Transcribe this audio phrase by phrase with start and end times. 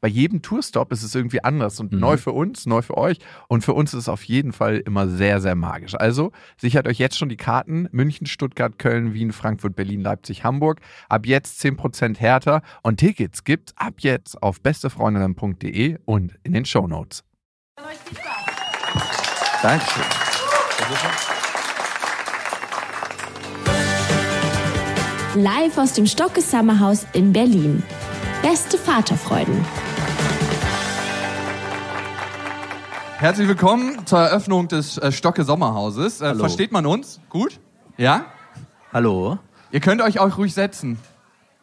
[0.00, 2.00] bei jedem Tourstop ist es irgendwie anders und Mhm.
[2.00, 3.18] neu für uns, neu für euch
[3.48, 5.94] und für uns ist es auf jeden Fall immer sehr, sehr magisch.
[5.94, 10.80] Also sichert euch jetzt schon die Karten München, Stuttgart, Köln, Wien, Frankfurt, Berlin, Leipzig, Hamburg.
[11.08, 17.22] Ab jetzt 10% härter und Tickets gibt's ab jetzt auf bestefreundinnen.de und in den Shownotes.
[19.62, 20.02] Dankeschön.
[25.36, 27.82] Live aus dem Stocke Sommerhaus in Berlin.
[28.42, 29.64] Beste Vaterfreuden.
[33.20, 36.22] Herzlich willkommen zur Eröffnung des äh, Stocke Sommerhauses.
[36.22, 37.20] Äh, versteht man uns?
[37.28, 37.60] Gut?
[37.98, 38.24] Ja?
[38.94, 39.38] Hallo.
[39.70, 40.98] Ihr könnt euch auch ruhig setzen.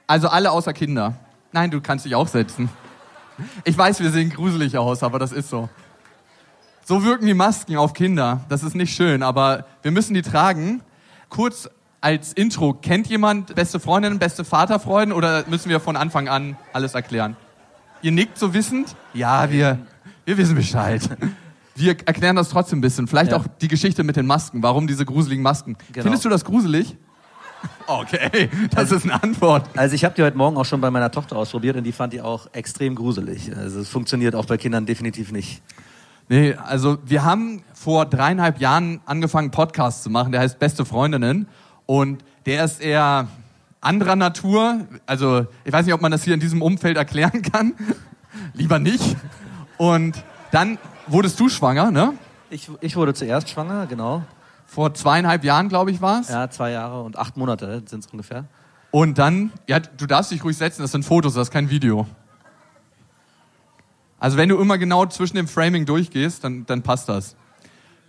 [0.05, 1.16] Also alle außer Kinder.
[1.52, 2.69] Nein, du kannst dich auch setzen.
[3.64, 5.67] Ich weiß, wir sehen gruselig aus, aber das ist so.
[6.86, 8.42] So wirken die Masken auf Kinder.
[8.49, 10.83] Das ist nicht schön, aber wir müssen die tragen.
[11.30, 11.67] Kurz
[12.02, 16.94] als Intro, kennt jemand beste Freundinnen, beste Vaterfreuden oder müssen wir von Anfang an alles
[16.94, 17.36] erklären?
[18.03, 18.95] Ihr nickt so wissend?
[19.16, 19.80] Ja, wir,
[20.23, 21.02] wir wissen Bescheid.
[21.78, 23.08] Wir erklären das trotzdem ein bisschen.
[23.08, 23.38] Vielleicht Ja.
[23.38, 24.64] auch die Geschichte mit den Masken.
[24.64, 25.78] Warum diese gruseligen Masken?
[25.94, 26.03] Genau.
[26.03, 26.95] Findest du das gruselig?
[27.88, 29.67] Okay, das ist eine Antwort.
[29.75, 32.14] Also ich habe die heute Morgen auch schon bei meiner Tochter ausprobiert und die fand
[32.14, 33.55] die auch extrem gruselig.
[33.55, 35.64] Also es funktioniert auch bei Kindern definitiv nicht.
[36.30, 41.48] Nee, also wir haben vor dreieinhalb Jahren angefangen, Podcast zu machen, der heißt Beste Freundinnen.
[41.88, 43.28] Und der ist eher
[43.81, 44.81] anderer Natur.
[45.08, 47.73] Also ich weiß nicht, ob man das hier in diesem Umfeld erklären kann.
[48.53, 49.16] Lieber nicht.
[49.78, 52.13] Und dann wurdest du schwanger, ne?
[52.49, 54.23] Ich, ich wurde zuerst schwanger, genau.
[54.65, 56.29] Vor zweieinhalb Jahren, glaube ich, war es.
[56.29, 58.45] Ja, zwei Jahre und acht Monate sind es ungefähr.
[58.91, 62.07] Und dann, ja, du darfst dich ruhig setzen, das sind Fotos, das ist kein Video.
[64.19, 67.35] Also wenn du immer genau zwischen dem Framing durchgehst, dann, dann passt das.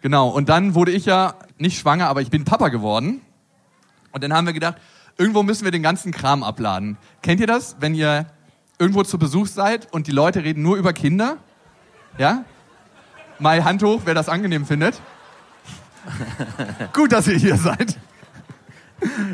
[0.00, 3.20] Genau, und dann wurde ich ja nicht schwanger, aber ich bin Papa geworden.
[4.12, 4.76] Und dann haben wir gedacht,
[5.18, 6.96] irgendwo müssen wir den ganzen Kram abladen.
[7.22, 8.26] Kennt ihr das, wenn ihr
[8.78, 11.36] irgendwo zu Besuch seid und die Leute reden nur über Kinder?
[12.16, 12.44] Ja?
[13.38, 15.00] Mal Hand hoch, wer das angenehm findet.
[16.92, 17.98] Gut, dass ihr hier seid.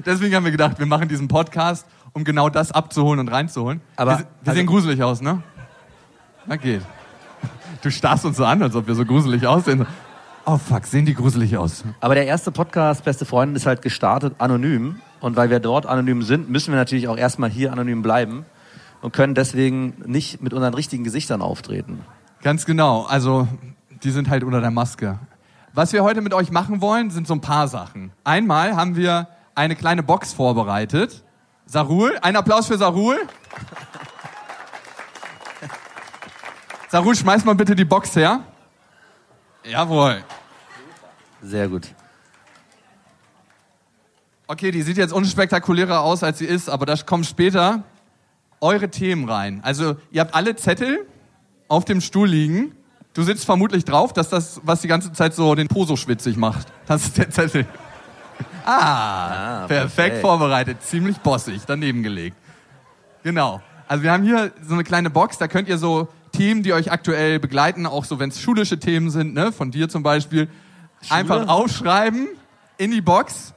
[0.04, 3.80] Deswegen haben wir gedacht, wir machen diesen Podcast, um genau das abzuholen und reinzuholen.
[3.96, 5.42] Aber- wir, wir sehen also- gruselig aus, ne?
[6.46, 6.82] Na geht.
[7.82, 9.86] Du starrst uns so an, als ob wir so gruselig aussehen.
[10.46, 11.84] Oh fuck, sehen die gruselig aus.
[12.00, 15.00] Aber der erste Podcast, Beste Freundin, ist halt gestartet anonym.
[15.20, 18.44] Und weil wir dort anonym sind, müssen wir natürlich auch erstmal hier anonym bleiben
[19.00, 22.00] und können deswegen nicht mit unseren richtigen Gesichtern auftreten.
[22.42, 23.04] Ganz genau.
[23.04, 23.48] Also,
[24.04, 25.18] die sind halt unter der Maske.
[25.72, 28.12] Was wir heute mit euch machen wollen, sind so ein paar Sachen.
[28.22, 31.24] Einmal haben wir eine kleine Box vorbereitet.
[31.66, 33.16] Sarul, ein Applaus für Sarul.
[36.90, 38.40] Sarul, schmeiß mal bitte die Box her.
[39.64, 40.22] Jawohl.
[41.42, 41.88] Sehr gut.
[44.46, 47.82] Okay, die sieht jetzt unspektakulärer aus, als sie ist, aber das kommt später.
[48.60, 49.60] Eure Themen rein.
[49.62, 51.06] Also, ihr habt alle Zettel
[51.68, 52.76] auf dem Stuhl liegen.
[53.14, 56.36] Du sitzt vermutlich drauf, dass das, was die ganze Zeit so den Po so schwitzig
[56.36, 56.66] macht.
[56.86, 57.66] Das ist der Zettel.
[58.64, 60.20] Ah, Ah, perfekt perfekt.
[60.20, 60.82] vorbereitet.
[60.82, 62.36] Ziemlich bossig, daneben gelegt.
[63.22, 63.62] Genau.
[63.86, 66.90] Also wir haben hier so eine kleine Box, da könnt ihr so Themen, die euch
[66.90, 70.48] aktuell begleiten, auch so wenn es schulische Themen sind, ne, von dir zum Beispiel,
[71.10, 72.26] einfach aufschreiben
[72.78, 73.54] in die Box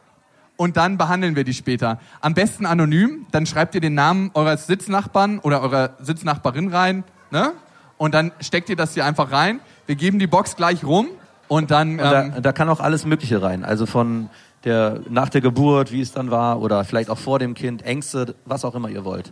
[0.58, 2.00] und dann behandeln wir die später.
[2.22, 7.54] Am besten anonym, dann schreibt ihr den Namen eures Sitznachbarn oder eurer Sitznachbarin rein, ne?
[7.98, 9.60] Und dann steckt ihr das hier einfach rein.
[9.86, 11.08] Wir geben die Box gleich rum
[11.48, 13.64] und dann Und da, ähm, da kann auch alles Mögliche rein.
[13.64, 14.30] Also von
[14.64, 18.36] der, nach der Geburt, wie es dann war, oder vielleicht auch vor dem Kind, Ängste,
[18.46, 19.32] was auch immer ihr wollt.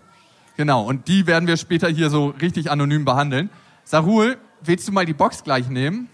[0.57, 3.49] Genau, und die werden wir später hier so richtig anonym behandeln.
[3.83, 6.09] Sarul, willst du mal die Box gleich nehmen?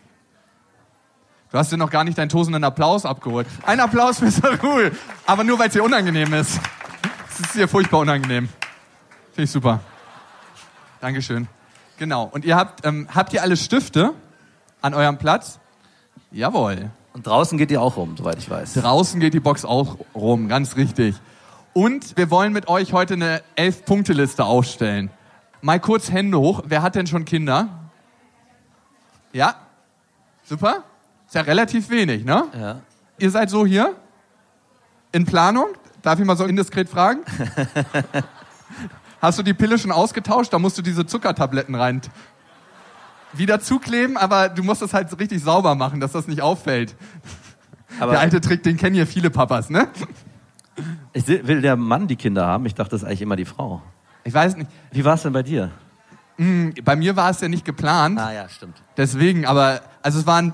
[1.52, 3.46] Du hast dir noch gar nicht deinen tosenden Applaus abgeholt.
[3.66, 4.92] Ein Applaus für Sarul,
[5.26, 6.60] aber nur weil es dir unangenehm ist.
[7.30, 8.50] Es ist dir furchtbar unangenehm.
[9.34, 9.82] Finde ich super.
[11.00, 11.48] Dankeschön.
[12.02, 14.16] Genau, und ihr habt, ähm, habt ihr alle Stifte
[14.82, 15.60] an eurem Platz?
[16.32, 16.90] Jawohl.
[17.14, 18.74] Und draußen geht ihr auch rum, soweit ich weiß.
[18.74, 21.16] Draußen geht die Box auch rum, ganz richtig.
[21.74, 25.12] Und wir wollen mit euch heute eine Elf-Punkte-Liste aufstellen.
[25.62, 26.64] Mal kurz Hände hoch.
[26.66, 27.70] Wer hat denn schon Kinder?
[29.32, 29.54] Ja?
[30.44, 30.84] Super?
[31.28, 32.46] Ist ja relativ wenig, ne?
[32.60, 32.80] Ja.
[33.20, 33.96] Ihr seid so hier?
[35.12, 35.68] In Planung?
[36.02, 37.20] Darf ich mal so indiskret fragen?
[39.22, 40.52] Hast du die Pille schon ausgetauscht?
[40.52, 42.02] Da musst du diese Zuckertabletten rein
[43.34, 46.96] wieder zukleben, aber du musst das halt richtig sauber machen, dass das nicht auffällt.
[48.00, 49.88] Aber Der alte Trick, den kennen hier viele Papas, ne?
[51.14, 52.66] ich will der Mann die Kinder haben?
[52.66, 53.82] Ich dachte, das ist eigentlich immer die Frau.
[54.24, 54.70] Ich weiß nicht.
[54.92, 55.72] Wie war es denn bei dir?
[56.38, 58.20] Hm, Bei mir war es ja nicht geplant.
[58.20, 58.82] Ah ja, stimmt.
[58.98, 60.54] Deswegen, aber, also es war ein,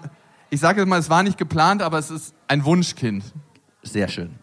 [0.49, 3.23] ich sage mal, es war nicht geplant, aber es ist ein Wunschkind.
[3.83, 4.35] Sehr schön.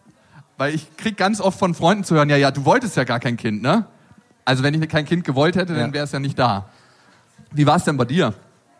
[0.57, 3.19] Weil ich krieg ganz oft von Freunden zu hören, ja, ja, du wolltest ja gar
[3.19, 3.85] kein Kind, ne?
[4.45, 6.65] Also wenn ich kein Kind gewollt hätte, dann wäre es ja nicht da.
[7.51, 8.33] Wie war es denn bei dir?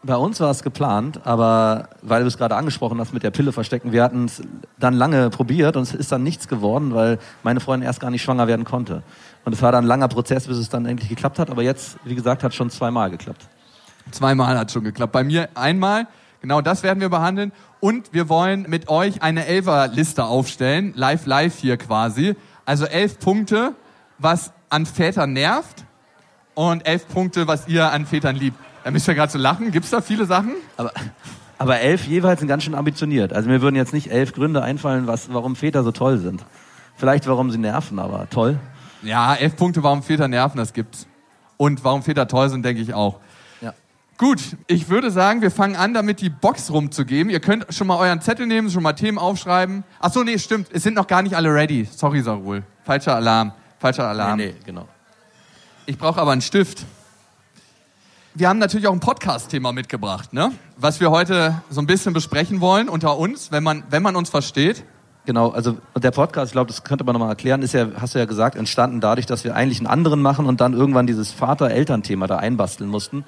[0.03, 3.51] Bei uns war es geplant, aber weil du es gerade angesprochen hast mit der Pille
[3.51, 4.43] verstecken, wir hatten es
[4.77, 8.21] dann lange probiert und es ist dann nichts geworden, weil meine Freundin erst gar nicht
[8.21, 9.01] schwanger werden konnte.
[9.45, 11.97] Und es war dann ein langer Prozess, bis es dann endlich geklappt hat, aber jetzt,
[12.03, 13.47] wie gesagt, hat schon zweimal geklappt.
[14.11, 15.11] Zweimal hat schon geklappt.
[15.11, 16.07] Bei mir einmal.
[16.41, 17.51] Genau das werden wir behandeln.
[17.79, 20.93] Und wir wollen mit euch eine Elfer-Liste aufstellen.
[20.95, 22.35] Live, live hier quasi.
[22.65, 23.73] Also elf Punkte,
[24.17, 25.85] was an Vätern nervt.
[26.53, 28.57] Und elf Punkte, was ihr an Vätern liebt.
[28.83, 29.71] Da müsst ihr gerade so lachen.
[29.71, 30.53] Gibt's da viele Sachen?
[30.77, 30.91] Aber,
[31.57, 33.33] aber elf jeweils sind ganz schön ambitioniert.
[33.33, 36.45] Also mir würden jetzt nicht elf Gründe einfallen, was, warum Väter so toll sind.
[36.95, 38.57] Vielleicht warum sie nerven, aber toll.
[39.01, 41.07] Ja, elf Punkte, warum Väter nerven, das gibt's.
[41.57, 43.19] Und warum Väter toll sind, denke ich auch.
[43.59, 43.73] Ja.
[44.17, 47.29] Gut, ich würde sagen, wir fangen an, damit die Box rumzugeben.
[47.29, 49.83] Ihr könnt schon mal euren Zettel nehmen, schon mal Themen aufschreiben.
[49.99, 50.69] Ach so, nee, stimmt.
[50.71, 51.85] Es sind noch gar nicht alle ready.
[51.85, 52.63] Sorry, Sarul.
[52.83, 53.51] Falscher Alarm.
[53.79, 54.37] Falscher Alarm.
[54.37, 54.87] Nee, nee, genau.
[55.85, 56.85] Ich brauche aber einen Stift.
[58.33, 60.51] Wir haben natürlich auch ein Podcast-Thema mitgebracht, ne?
[60.77, 64.29] Was wir heute so ein bisschen besprechen wollen unter uns, wenn man, wenn man uns
[64.29, 64.83] versteht.
[65.25, 68.19] Genau, also der Podcast, ich glaube, das könnte man nochmal erklären, ist ja, hast du
[68.19, 72.27] ja gesagt, entstanden dadurch, dass wir eigentlich einen anderen machen und dann irgendwann dieses Vater-Eltern-Thema
[72.27, 73.23] da einbasteln mussten.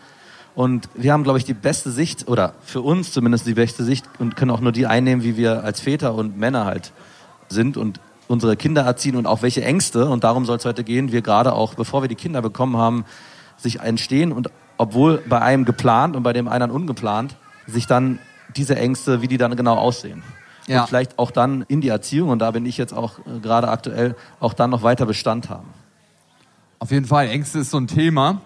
[0.56, 4.06] Und wir haben, glaube ich, die beste Sicht, oder für uns zumindest die beste Sicht
[4.20, 6.92] und können auch nur die einnehmen, wie wir als Väter und Männer halt
[7.48, 11.12] sind und unsere Kinder erziehen und auch welche Ängste, und darum soll es heute gehen,
[11.12, 13.06] wir gerade auch, bevor wir die Kinder bekommen haben,
[13.58, 17.36] sich entstehen und obwohl bei einem geplant und bei dem anderen ungeplant,
[17.66, 18.20] sich dann
[18.56, 20.24] diese Ängste, wie die dann genau aussehen.
[20.68, 20.82] Ja.
[20.82, 23.70] Und vielleicht auch dann in die Erziehung, und da bin ich jetzt auch äh, gerade
[23.70, 25.68] aktuell, auch dann noch weiter Bestand haben.
[26.80, 28.42] Auf jeden Fall, Ängste ist so ein Thema.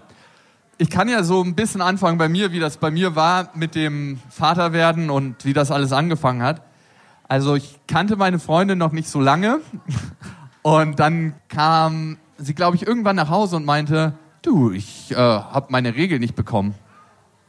[0.78, 3.76] Ich kann ja so ein bisschen anfangen bei mir, wie das bei mir war mit
[3.76, 6.62] dem Vaterwerden und wie das alles angefangen hat.
[7.32, 9.62] Also ich kannte meine Freundin noch nicht so lange
[10.64, 15.68] und dann kam sie, glaube ich, irgendwann nach Hause und meinte, du, ich äh, habe
[15.70, 16.76] meine Regel nicht bekommen.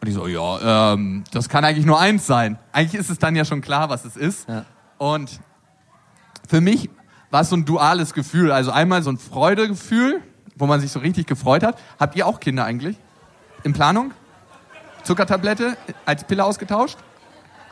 [0.00, 2.60] Und ich so, ja, ähm, das kann eigentlich nur eins sein.
[2.70, 4.48] Eigentlich ist es dann ja schon klar, was es ist.
[4.48, 4.66] Ja.
[4.98, 5.40] Und
[6.48, 6.88] für mich
[7.32, 8.52] war es so ein duales Gefühl.
[8.52, 10.22] Also einmal so ein Freudegefühl,
[10.54, 11.76] wo man sich so richtig gefreut hat.
[11.98, 12.98] Habt ihr auch Kinder eigentlich?
[13.64, 14.12] In Planung?
[15.02, 15.76] Zuckertablette
[16.06, 16.98] als Pille ausgetauscht?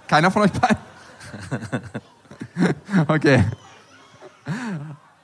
[0.09, 0.90] Keiner von euch beiden?
[3.09, 3.45] okay.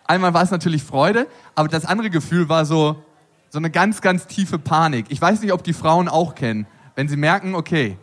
[0.07, 3.03] Einmal war es natürlich Freude, aber das andere Gefühl war so,
[3.51, 5.07] so eine ganz, ganz tiefe Panik.
[5.09, 6.67] Ich weiß nicht, ob die Frauen auch kennen.
[6.95, 7.99] Wenn sie merken, okay,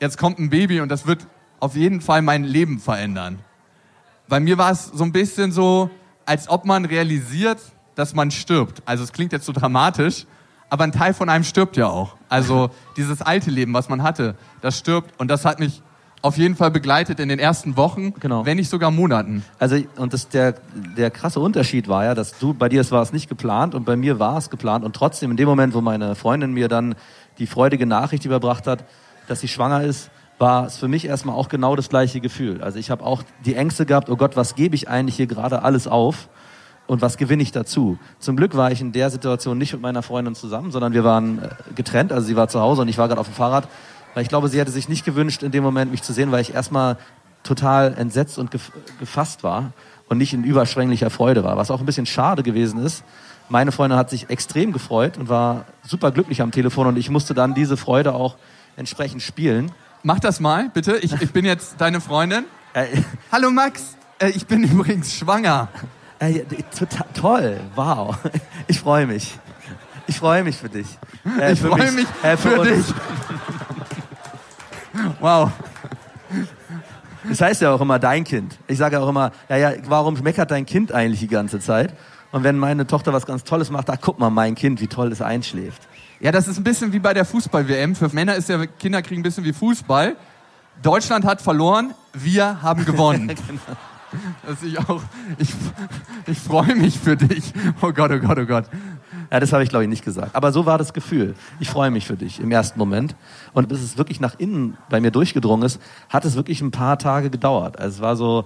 [0.00, 1.26] jetzt kommt ein Baby und das wird
[1.60, 3.40] auf jeden Fall mein Leben verändern.
[4.28, 5.90] Bei mir war es so ein bisschen so,
[6.26, 7.58] als ob man realisiert,
[7.94, 8.82] dass man stirbt.
[8.84, 10.26] Also es klingt jetzt so dramatisch,
[10.70, 12.16] aber ein Teil von einem stirbt ja auch.
[12.28, 15.82] Also dieses alte Leben, was man hatte, das stirbt und das hat mich
[16.20, 18.44] auf jeden Fall begleitet in den ersten Wochen, Genau.
[18.44, 19.44] wenn nicht sogar Monaten.
[19.58, 20.54] Also, und das, der,
[20.96, 23.96] der krasse Unterschied war ja, dass du, bei dir war es nicht geplant und bei
[23.96, 26.94] mir war es geplant und trotzdem in dem Moment, wo meine Freundin mir dann
[27.38, 28.84] die freudige Nachricht überbracht hat,
[29.28, 32.62] dass sie schwanger ist, war es für mich erstmal auch genau das gleiche Gefühl.
[32.62, 35.62] Also ich habe auch die Ängste gehabt, oh Gott, was gebe ich eigentlich hier gerade
[35.62, 36.28] alles auf
[36.86, 37.98] und was gewinne ich dazu?
[38.18, 41.42] Zum Glück war ich in der Situation nicht mit meiner Freundin zusammen, sondern wir waren
[41.42, 43.68] äh, getrennt, also sie war zu Hause und ich war gerade auf dem Fahrrad,
[44.14, 46.40] weil ich glaube, sie hätte sich nicht gewünscht, in dem Moment mich zu sehen, weil
[46.40, 46.96] ich erstmal
[47.42, 49.72] total entsetzt und gef gefasst war
[50.08, 53.04] und nicht in überschwänglicher Freude war, was auch ein bisschen schade gewesen ist.
[53.48, 57.32] Meine Freundin hat sich extrem gefreut und war super glücklich am Telefon und ich musste
[57.34, 58.36] dann diese Freude auch
[58.76, 59.70] entsprechend spielen.
[60.02, 60.96] Mach das mal, bitte.
[60.98, 62.44] Ich, ich bin jetzt deine Freundin.
[62.74, 62.86] Äh,
[63.32, 65.68] Hallo Max, äh, ich bin übrigens schwanger.
[66.18, 66.40] äh,
[66.76, 68.16] total, toll, wow.
[68.66, 69.38] Ich freue mich.
[70.06, 70.86] Ich freue mich für dich.
[71.38, 72.68] Äh, Ich für freue mich äh, für uns.
[72.68, 72.94] dich.
[75.20, 75.50] Wow.
[77.28, 78.58] Das heißt ja auch immer dein Kind.
[78.66, 81.94] Ich sage auch immer, ja, ja, warum meckert dein Kind eigentlich die ganze Zeit?
[82.30, 85.10] Und wenn meine Tochter was ganz Tolles macht, da guck mal, mein Kind, wie toll
[85.12, 85.82] es einschläft.
[86.20, 87.94] Ja, das ist ein bisschen wie bei der Fußball-WM.
[87.94, 90.16] Für Männer ist ja Kinderkrieg ein bisschen wie Fußball.
[90.82, 93.32] Deutschland hat verloren, wir haben gewonnen.
[94.46, 95.02] Das ich auch,
[95.36, 95.50] ich,
[96.26, 97.52] ich freue mich für dich.
[97.82, 98.64] Oh Gott, oh Gott, oh Gott.
[99.30, 100.34] Ja, das habe ich glaube ich nicht gesagt.
[100.34, 101.34] Aber so war das Gefühl.
[101.60, 103.14] Ich freue mich für dich im ersten Moment.
[103.52, 106.98] Und bis es wirklich nach innen bei mir durchgedrungen ist, hat es wirklich ein paar
[106.98, 107.78] Tage gedauert.
[107.78, 108.44] Also es war so,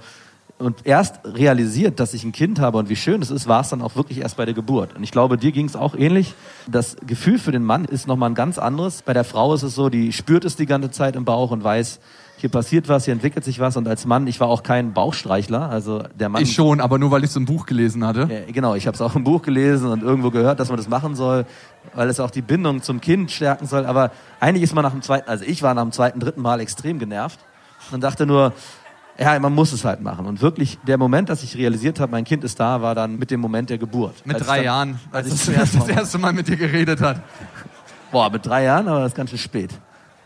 [0.62, 3.70] und erst realisiert, dass ich ein Kind habe und wie schön es ist, war es
[3.70, 4.94] dann auch wirklich erst bei der Geburt.
[4.94, 6.34] Und ich glaube, dir ging es auch ähnlich.
[6.70, 9.02] Das Gefühl für den Mann ist nochmal ein ganz anderes.
[9.02, 11.64] Bei der Frau ist es so, die spürt es die ganze Zeit im Bauch und
[11.64, 11.98] weiß,
[12.42, 13.76] hier passiert was, hier entwickelt sich was.
[13.76, 15.70] Und als Mann, ich war auch kein Bauchstreichler.
[15.70, 16.42] Also der Mann.
[16.42, 18.28] Ich schon, aber nur weil ich es im Buch gelesen hatte.
[18.28, 20.88] Ja, genau, ich habe es auch im Buch gelesen und irgendwo gehört, dass man das
[20.88, 21.46] machen soll,
[21.94, 23.86] weil es auch die Bindung zum Kind stärken soll.
[23.86, 26.58] Aber eigentlich ist man nach dem zweiten, also ich war nach dem zweiten, dritten Mal
[26.58, 27.38] extrem genervt
[27.92, 28.52] und dachte nur,
[29.16, 30.26] ja, man muss es halt machen.
[30.26, 33.30] Und wirklich, der Moment, dass ich realisiert habe, mein Kind ist da, war dann mit
[33.30, 34.26] dem Moment der Geburt.
[34.26, 37.22] Mit drei dann, Jahren, als als ich das, das erste Mal mit dir geredet hat.
[38.10, 39.70] Boah, mit drei Jahren, aber das ist ganz schön spät.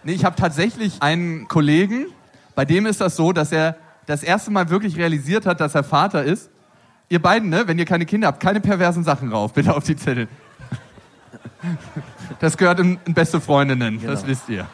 [0.06, 2.06] Nee, ich habe tatsächlich einen Kollegen,
[2.54, 3.74] bei dem ist das so, dass er
[4.06, 6.48] das erste Mal wirklich realisiert hat, dass er Vater ist.
[7.08, 9.96] Ihr beiden, ne, wenn ihr keine Kinder habt, keine perversen Sachen rauf, bitte auf die
[9.96, 10.28] Zettel.
[12.38, 14.30] Das gehört in, in beste Freundinnen, das Genau.
[14.30, 14.68] wisst ihr.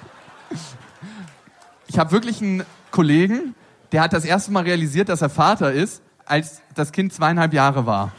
[1.87, 3.55] Ich habe wirklich einen Kollegen,
[3.93, 7.87] der hat das erste Mal realisiert, dass er Vater ist, als das Kind zweieinhalb Jahre
[7.87, 8.13] war.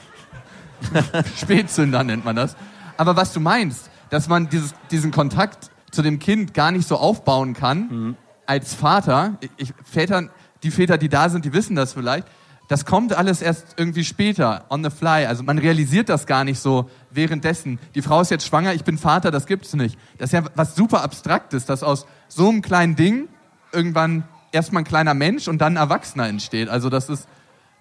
[1.38, 2.56] Spätzünder nennt man das.
[2.98, 6.98] Aber was du meinst, dass man dieses, diesen Kontakt zu dem Kind gar nicht so
[6.98, 10.30] aufbauen kann als Vater, ich, Väter,
[10.64, 12.28] die Väter, die da sind, die wissen das vielleicht,
[12.70, 15.26] das kommt alles erst irgendwie später, on the fly.
[15.26, 17.78] Also man realisiert das gar nicht so währenddessen.
[17.94, 19.98] Die Frau ist jetzt schwanger, ich bin Vater, das gibt's nicht.
[20.18, 23.28] Das ist ja was super Abstraktes, dass aus so einem kleinen Ding
[23.74, 26.70] irgendwann erstmal ein kleiner Mensch und dann ein Erwachsener entsteht.
[26.70, 27.28] Also das ist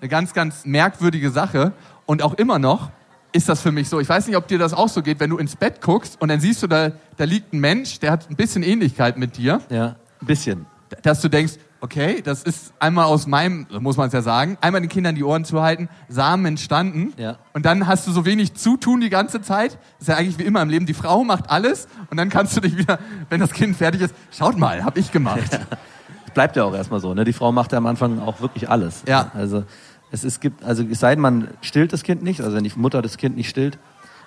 [0.01, 1.73] eine ganz, ganz merkwürdige Sache.
[2.05, 2.91] Und auch immer noch
[3.33, 4.01] ist das für mich so.
[4.01, 6.29] Ich weiß nicht, ob dir das auch so geht, wenn du ins Bett guckst und
[6.29, 9.61] dann siehst du, da, da liegt ein Mensch, der hat ein bisschen Ähnlichkeit mit dir,
[9.71, 10.67] Ja, ein bisschen.
[11.03, 14.81] dass du denkst, okay, das ist einmal aus meinem, muss man es ja sagen, einmal
[14.81, 17.13] den Kindern die Ohren zu halten, Samen entstanden.
[17.17, 17.39] Ja.
[17.55, 19.73] Und dann hast du so wenig Zutun die ganze Zeit.
[19.99, 20.87] Das ist ja eigentlich wie immer im Leben.
[20.87, 24.15] Die Frau macht alles und dann kannst du dich wieder, wenn das Kind fertig ist,
[24.31, 25.59] schaut mal, hab ich gemacht.
[26.35, 27.13] Bleibt ja auch erstmal so.
[27.15, 27.25] Ne?
[27.25, 29.03] Die Frau macht ja am Anfang auch wirklich alles.
[29.09, 29.33] Ja.
[29.35, 29.65] Also
[30.13, 32.73] es, es gibt, also es sei denn, man stillt das Kind nicht, also wenn die
[32.77, 33.79] Mutter das Kind nicht stillt,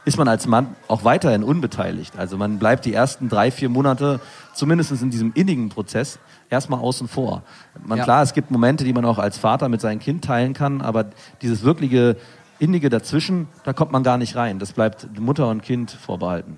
[0.04, 2.18] ist man als Mann auch weiterhin unbeteiligt.
[2.18, 4.20] Also man bleibt die ersten drei, vier Monate,
[4.54, 7.44] zumindest in diesem innigen Prozess, erstmal außen vor.
[7.84, 8.04] Man, Ja.
[8.04, 11.06] Klar, es gibt Momente, die man auch als Vater mit seinem Kind teilen kann, aber
[11.42, 12.18] dieses wirkliche
[12.60, 14.60] Innige dazwischen, da kommt man gar nicht rein.
[14.60, 16.58] Das bleibt Mutter und Kind vorbehalten.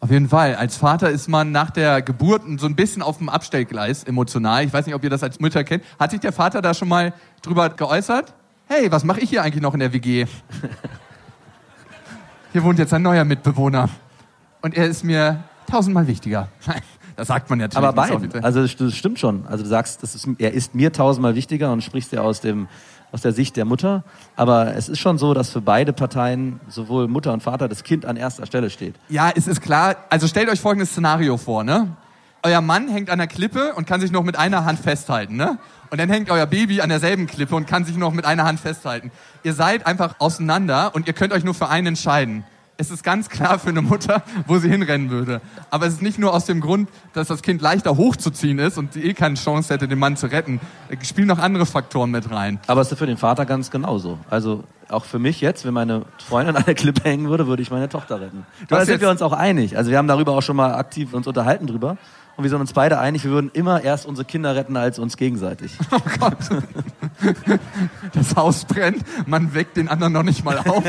[0.00, 0.56] Auf jeden Fall.
[0.56, 4.64] Als Vater ist man nach der Geburt so ein bisschen auf dem Abstellgleis emotional.
[4.64, 5.84] Ich weiß nicht, ob ihr das als Mütter kennt.
[5.98, 8.34] Hat sich der Vater da schon mal drüber geäußert?
[8.74, 10.24] Hey, was mache ich hier eigentlich noch in der WG?
[12.52, 13.90] Hier wohnt jetzt ein neuer Mitbewohner.
[14.62, 16.48] Und er ist mir tausendmal wichtiger.
[17.14, 18.42] Das sagt man natürlich Aber beiden.
[18.42, 19.46] Also das stimmt schon.
[19.46, 22.68] Also du sagst, ist, er ist mir tausendmal wichtiger und sprichst ja aus dem
[23.12, 24.02] aus der Sicht der Mutter.
[24.34, 28.06] Aber es ist schon so, dass für beide Parteien, sowohl Mutter und Vater, das Kind
[28.06, 28.94] an erster Stelle steht.
[29.10, 29.96] Ja, es ist klar.
[30.08, 31.94] Also stellt euch folgendes Szenario vor, ne?
[32.42, 35.58] Euer Mann hängt an der Klippe und kann sich noch mit einer Hand festhalten, ne?
[35.90, 38.58] Und dann hängt euer Baby an derselben Klippe und kann sich noch mit einer Hand
[38.58, 39.12] festhalten.
[39.44, 42.44] Ihr seid einfach auseinander und ihr könnt euch nur für einen entscheiden.
[42.78, 45.40] Es ist ganz klar für eine Mutter, wo sie hinrennen würde.
[45.70, 48.94] Aber es ist nicht nur aus dem Grund, dass das Kind leichter hochzuziehen ist und
[48.94, 50.58] sie eh keine Chance hätte, den Mann zu retten.
[50.88, 52.58] Es spielen noch andere Faktoren mit rein.
[52.66, 54.18] Aber es ist für den Vater ganz genauso.
[54.30, 57.70] Also auch für mich jetzt, wenn meine Freundin an der Klippe hängen würde, würde ich
[57.70, 58.46] meine Tochter retten.
[58.68, 59.76] Da sind wir uns auch einig.
[59.76, 61.98] Also wir haben darüber auch schon mal aktiv uns unterhalten drüber.
[62.36, 65.16] Und wir sind uns beide einig, wir würden immer erst unsere Kinder retten als uns
[65.16, 65.76] gegenseitig.
[65.92, 66.38] Oh Gott.
[68.14, 70.82] Das Haus brennt, man weckt den anderen noch nicht mal auf.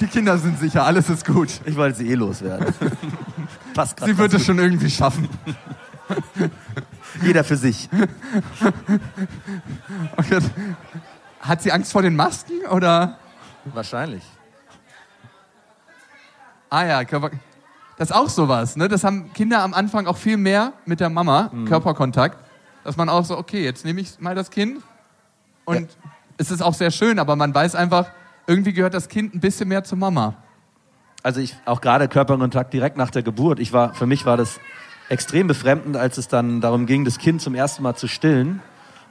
[0.00, 1.48] Die Kinder sind sicher, alles ist gut.
[1.64, 2.72] Ich wollte sie eh loswerden.
[3.74, 5.28] Passt grad Sie wird es schon irgendwie schaffen.
[7.22, 7.88] Jeder für sich.
[10.16, 10.38] Okay.
[11.40, 13.18] Hat sie Angst vor den Masken oder?
[13.64, 14.22] Wahrscheinlich.
[16.68, 17.30] Ah ja, Körper.
[18.00, 18.88] Das ist auch sowas, ne?
[18.88, 22.38] Das haben Kinder am Anfang auch viel mehr mit der Mama, Körperkontakt.
[22.82, 24.80] Dass man auch so, okay, jetzt nehme ich mal das Kind.
[25.66, 25.86] Und
[26.38, 28.10] es ist auch sehr schön, aber man weiß einfach,
[28.46, 30.32] irgendwie gehört das Kind ein bisschen mehr zur Mama.
[31.22, 33.60] Also ich auch gerade Körperkontakt direkt nach der Geburt.
[33.60, 34.60] Ich war für mich war das
[35.10, 38.62] extrem befremdend, als es dann darum ging, das Kind zum ersten Mal zu stillen.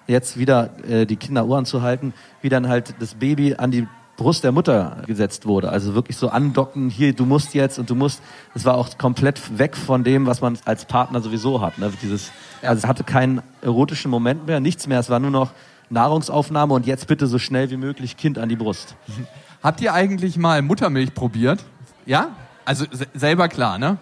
[0.08, 3.88] Jetzt wieder äh, die Kinderohren zu halten, wie dann halt das Baby an die
[4.20, 5.70] Brust der Mutter gesetzt wurde.
[5.70, 8.22] Also wirklich so andocken, hier, du musst jetzt und du musst.
[8.54, 11.78] Das war auch komplett weg von dem, was man als Partner sowieso hat.
[11.78, 11.90] Ne?
[12.02, 15.00] Dieses, also es hatte keinen erotischen Moment mehr, nichts mehr.
[15.00, 15.52] Es war nur noch
[15.90, 18.96] Nahrungsaufnahme und jetzt bitte so schnell wie möglich Kind an die Brust.
[19.64, 21.64] Habt ihr eigentlich mal Muttermilch probiert?
[22.06, 22.36] Ja?
[22.66, 23.98] Also se selber klar, ne?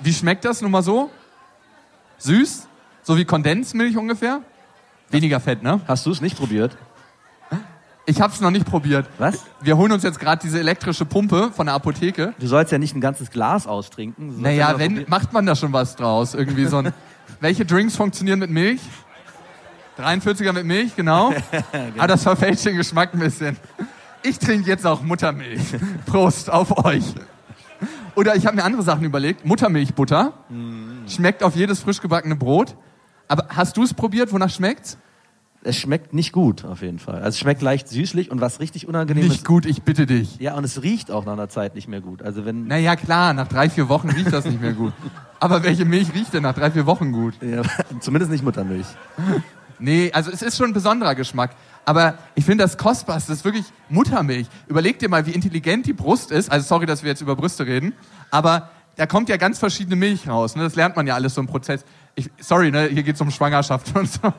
[0.00, 1.10] Wie schmeckt das nun mal so?
[2.18, 2.66] Süß?
[3.04, 4.40] So wie Kondensmilch ungefähr?
[5.10, 5.80] Weniger Fett, ne?
[5.86, 6.76] Hast du es nicht probiert?
[8.10, 9.06] Ich hab's noch nicht probiert.
[9.18, 9.38] Was?
[9.60, 12.34] Wir holen uns jetzt gerade diese elektrische Pumpe von der Apotheke.
[12.40, 14.42] Du sollst ja nicht ein ganzes Glas austrinken.
[14.42, 15.10] Naja, wenn, probieren.
[15.10, 16.34] macht man da schon was draus?
[16.34, 16.92] Irgendwie so ein.
[17.40, 18.80] Welche Drinks funktionieren mit Milch?
[19.96, 21.32] 43er mit Milch, genau.
[21.96, 23.56] Aber das verfälscht den Geschmack ein bisschen.
[24.24, 25.62] Ich trinke jetzt auch Muttermilch.
[26.06, 27.14] Prost auf euch.
[28.16, 29.46] Oder ich habe mir andere Sachen überlegt.
[29.46, 30.32] Muttermilchbutter.
[31.06, 32.74] Schmeckt auf jedes frisch gebackene Brot.
[33.28, 34.32] Aber hast du es probiert?
[34.32, 34.98] Wonach schmeckt's?
[35.62, 37.16] Es schmeckt nicht gut, auf jeden Fall.
[37.16, 39.44] Also es schmeckt leicht süßlich und was richtig unangenehm Nicht ist.
[39.44, 40.38] gut, ich bitte dich.
[40.38, 42.22] Ja, und es riecht auch nach einer Zeit nicht mehr gut.
[42.22, 42.66] Also wenn.
[42.66, 44.94] Naja, klar, nach drei, vier Wochen riecht das nicht mehr gut.
[45.38, 47.34] Aber welche Milch riecht denn nach drei, vier Wochen gut?
[47.42, 47.62] Ja,
[48.00, 48.86] zumindest nicht Muttermilch.
[49.78, 51.50] Nee, also es ist schon ein besonderer Geschmack.
[51.84, 54.46] Aber ich finde das Kostbarste, das ist wirklich Muttermilch.
[54.66, 56.50] Überleg dir mal, wie intelligent die Brust ist.
[56.50, 57.92] Also sorry, dass wir jetzt über Brüste reden.
[58.30, 60.56] Aber da kommt ja ganz verschiedene Milch raus.
[60.56, 60.62] Ne?
[60.62, 61.84] Das lernt man ja alles so im Prozess.
[62.14, 62.88] Ich, sorry, ne?
[62.92, 64.32] hier geht es um Schwangerschaft und so.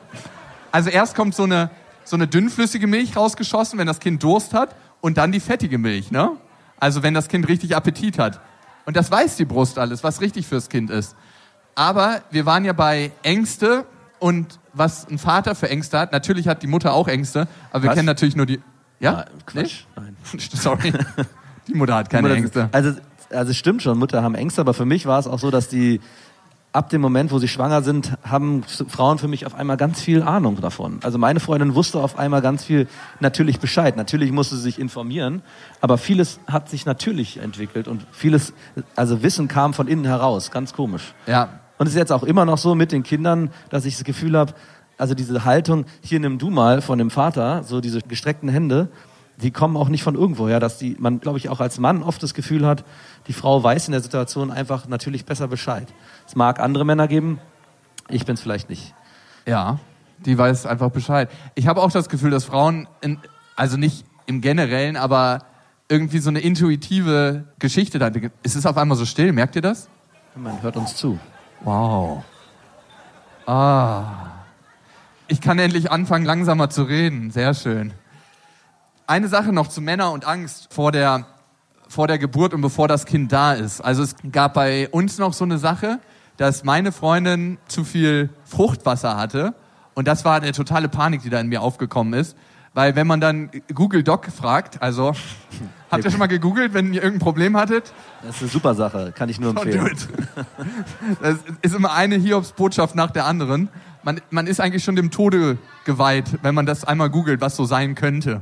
[0.72, 1.70] Also erst kommt so eine,
[2.04, 4.74] so eine dünnflüssige Milch rausgeschossen, wenn das Kind Durst hat.
[5.00, 6.10] Und dann die fettige Milch.
[6.10, 6.30] Ne?
[6.80, 8.40] Also wenn das Kind richtig Appetit hat.
[8.86, 11.14] Und das weiß die Brust alles, was richtig fürs Kind ist.
[11.74, 13.84] Aber wir waren ja bei Ängste
[14.18, 16.12] und was ein Vater für Ängste hat.
[16.12, 17.96] Natürlich hat die Mutter auch Ängste, aber wir Was?
[17.96, 18.60] kennen natürlich nur die.
[19.00, 19.24] Ja?
[19.46, 19.84] Quatsch.
[19.96, 20.16] Nein.
[20.32, 20.38] Nee?
[20.54, 20.92] Sorry.
[21.66, 22.68] Die Mutter hat keine Mutter- Ängste.
[22.72, 22.94] Also,
[23.30, 25.68] also es stimmt schon, Mutter haben Ängste, aber für mich war es auch so, dass
[25.68, 26.00] die
[26.72, 30.22] ab dem Moment, wo sie schwanger sind, haben Frauen für mich auf einmal ganz viel
[30.22, 31.00] Ahnung davon.
[31.02, 32.88] Also meine Freundin wusste auf einmal ganz viel
[33.20, 33.96] natürlich Bescheid.
[33.96, 35.42] Natürlich musste sie sich informieren,
[35.80, 38.54] aber vieles hat sich natürlich entwickelt und vieles,
[38.96, 40.50] also Wissen kam von innen heraus.
[40.50, 41.14] Ganz komisch.
[41.26, 41.60] Ja.
[41.78, 44.36] Und es ist jetzt auch immer noch so mit den Kindern, dass ich das Gefühl
[44.38, 44.54] habe,
[44.96, 48.88] also diese Haltung, hier nimm du mal von dem Vater, so diese gestreckten Hände,
[49.36, 52.22] die kommen auch nicht von irgendwoher, dass die, man, glaube ich, auch als Mann oft
[52.22, 52.84] das Gefühl hat,
[53.26, 55.86] die Frau weiß in der Situation einfach natürlich besser Bescheid.
[56.26, 57.38] Es mag andere Männer geben,
[58.08, 58.94] ich bin's vielleicht nicht.
[59.46, 59.78] Ja,
[60.18, 61.30] die weiß einfach Bescheid.
[61.54, 63.18] Ich habe auch das Gefühl, dass Frauen, in,
[63.56, 65.40] also nicht im Generellen, aber
[65.88, 68.10] irgendwie so eine intuitive Geschichte da.
[68.42, 69.88] Es ist auf einmal so still, merkt ihr das?
[70.34, 71.18] Man hört uns zu.
[71.60, 72.24] Wow.
[73.46, 74.04] Ah.
[75.28, 77.30] Ich kann endlich anfangen, langsamer zu reden.
[77.30, 77.92] Sehr schön.
[79.12, 81.26] Eine Sache noch zu Männer und Angst vor der,
[81.86, 83.82] vor der Geburt und bevor das Kind da ist.
[83.82, 85.98] Also es gab bei uns noch so eine Sache,
[86.38, 89.52] dass meine Freundin zu viel Fruchtwasser hatte.
[89.92, 92.38] Und das war eine totale Panik, die da in mir aufgekommen ist.
[92.72, 95.12] Weil wenn man dann Google Doc fragt, also
[95.90, 97.92] habt ihr schon mal gegoogelt, wenn ihr irgendein Problem hattet?
[98.22, 99.94] Das ist eine super Sache, kann ich nur empfehlen.
[101.20, 103.68] Das ist immer eine Hiobsbotschaft nach der anderen.
[104.04, 107.66] Man, man ist eigentlich schon dem Tode geweiht, wenn man das einmal googelt, was so
[107.66, 108.40] sein könnte.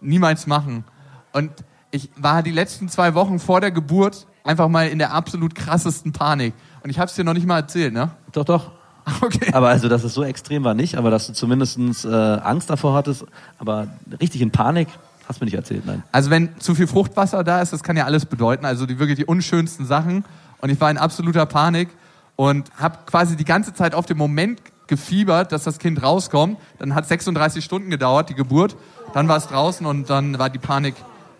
[0.00, 0.84] Niemals machen.
[1.32, 1.50] Und
[1.90, 6.12] ich war die letzten zwei Wochen vor der Geburt einfach mal in der absolut krassesten
[6.12, 6.54] Panik.
[6.82, 8.10] Und ich habe es dir noch nicht mal erzählt, ne?
[8.32, 8.72] Doch, doch.
[9.22, 9.50] Okay.
[9.52, 12.94] Aber also, dass es so extrem war nicht, aber dass du zumindest äh, Angst davor
[12.94, 13.24] hattest,
[13.58, 13.88] aber
[14.20, 14.88] richtig in Panik,
[15.26, 16.04] hast du mir nicht erzählt, nein.
[16.12, 18.64] Also wenn zu viel Fruchtwasser da ist, das kann ja alles bedeuten.
[18.64, 20.24] Also die wirklich die unschönsten Sachen.
[20.60, 21.88] Und ich war in absoluter Panik
[22.36, 26.58] und habe quasi die ganze Zeit auf den Moment gefiebert, dass das Kind rauskommt.
[26.78, 28.76] Dann hat 36 Stunden gedauert, die Geburt.
[29.14, 30.94] Dann war es draußen und dann war die Panik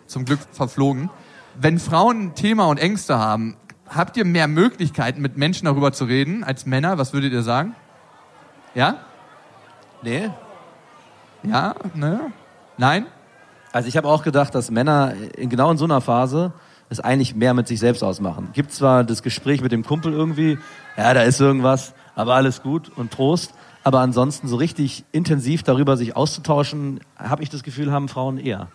[0.07, 1.11] zum Glück verflogen.
[1.59, 3.55] Wenn Frauen ein Thema und Ängste haben,
[3.87, 6.97] habt ihr mehr Möglichkeiten, mit Menschen darüber zu reden als Männer?
[6.97, 7.75] Was würdet ihr sagen?
[8.73, 8.95] Ja?
[10.01, 10.31] Nee?
[11.43, 11.75] Ja?
[11.93, 12.31] Ne?
[12.77, 13.05] Nein?
[13.71, 16.53] Also ich habe auch gedacht, dass Männer in, genau in so einer Phase
[16.89, 18.49] es eigentlich mehr mit sich selbst ausmachen.
[18.53, 20.57] Gibt zwar das Gespräch mit dem Kumpel irgendwie,
[20.97, 23.53] ja, da ist irgendwas, aber alles gut und Trost.
[23.83, 28.67] Aber ansonsten so richtig intensiv darüber sich auszutauschen, habe ich das Gefühl, haben Frauen eher.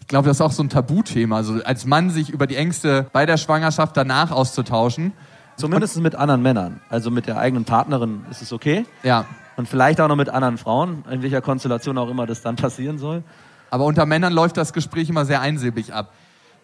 [0.00, 1.36] Ich glaube, das ist auch so ein Tabuthema.
[1.36, 5.12] Also als Mann sich über die Ängste bei der Schwangerschaft danach auszutauschen.
[5.56, 6.80] Zumindest mit anderen Männern.
[6.90, 8.84] Also mit der eigenen Partnerin ist es okay.
[9.02, 9.24] Ja.
[9.56, 12.98] Und vielleicht auch noch mit anderen Frauen, in welcher Konstellation auch immer das dann passieren
[12.98, 13.24] soll.
[13.70, 16.12] Aber unter Männern läuft das Gespräch immer sehr einsilbig ab.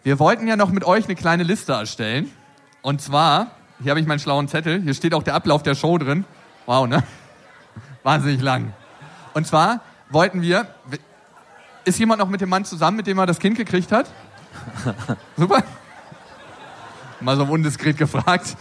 [0.03, 2.29] Wir wollten ja noch mit euch eine kleine Liste erstellen.
[2.81, 3.47] Und zwar,
[3.83, 6.25] hier habe ich meinen schlauen Zettel, hier steht auch der Ablauf der Show drin.
[6.65, 7.03] Wow, ne?
[8.03, 8.73] Wahnsinnig lang.
[9.33, 10.67] Und zwar wollten wir,
[11.83, 14.09] ist jemand noch mit dem Mann zusammen, mit dem er das Kind gekriegt hat?
[15.37, 15.63] Super.
[17.19, 18.55] Mal so undiskret gefragt.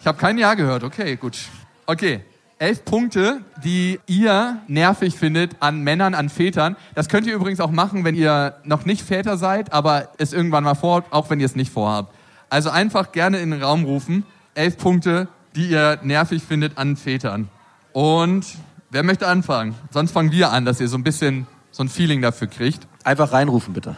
[0.00, 0.82] Ich habe kein Ja gehört.
[0.82, 1.38] Okay, gut.
[1.86, 2.24] Okay.
[2.58, 6.76] Elf Punkte, die ihr nervig findet an Männern, an Vätern.
[6.94, 10.64] Das könnt ihr übrigens auch machen, wenn ihr noch nicht Väter seid, aber es irgendwann
[10.64, 12.14] mal vorhabt, auch wenn ihr es nicht vorhabt.
[12.50, 14.26] Also einfach gerne in den Raum rufen.
[14.54, 17.48] Elf Punkte, die ihr nervig findet an Vätern.
[17.92, 18.44] Und
[18.90, 19.76] wer möchte anfangen?
[19.90, 22.88] Sonst fangen wir an, dass ihr so ein bisschen so ein Feeling dafür kriegt.
[23.04, 23.96] Einfach reinrufen, bitte.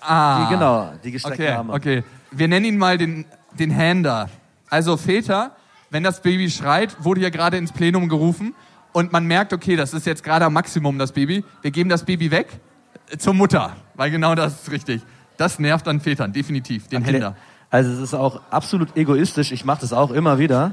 [0.00, 0.44] Ah.
[0.44, 1.72] Die, genau, die gestreckten Okay, Arme.
[1.72, 2.04] okay.
[2.30, 3.24] Wir nennen ihn mal den,
[3.58, 4.28] den Hander.
[4.68, 5.56] Also Väter,
[5.90, 8.54] wenn das Baby schreit, wurde ja gerade ins Plenum gerufen
[8.96, 11.44] und man merkt, okay, das ist jetzt gerade am Maximum, das Baby.
[11.60, 12.48] Wir geben das Baby weg
[13.18, 15.02] zur Mutter, weil genau das ist richtig.
[15.36, 17.36] Das nervt an Vätern, definitiv, den Erklär- Händer.
[17.68, 19.52] Also es ist auch absolut egoistisch.
[19.52, 20.72] Ich mache das auch immer wieder.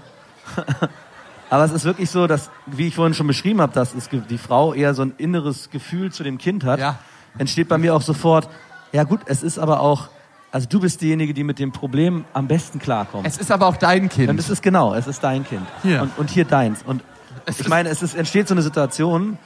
[1.50, 4.38] Aber es ist wirklich so, dass, wie ich vorhin schon beschrieben habe, dass es, die
[4.38, 6.80] Frau eher so ein inneres Gefühl zu dem Kind hat.
[6.80, 7.00] Ja.
[7.38, 8.48] Entsteht bei mir auch sofort,
[8.94, 10.08] ja gut, es ist aber auch,
[10.54, 13.28] also du bist diejenige, die mit dem Problem am besten klarkommt.
[13.28, 14.30] Es ist aber auch dein Kind.
[14.30, 15.68] Und es ist genau, es ist dein Kind.
[15.82, 16.04] Hier.
[16.04, 16.84] Und, und hier deins.
[16.84, 17.04] Und
[17.48, 19.38] ich meine, es ist, entsteht so eine Situation,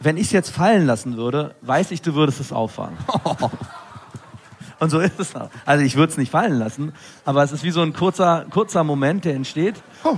[0.00, 2.98] wenn ich es jetzt fallen lassen würde, weiß ich, du würdest es auffangen.
[4.80, 5.50] Und so ist es auch.
[5.64, 6.92] Also ich würde es nicht fallen lassen,
[7.24, 9.76] aber es ist wie so ein kurzer, kurzer Moment, der entsteht.
[10.02, 10.16] Oh.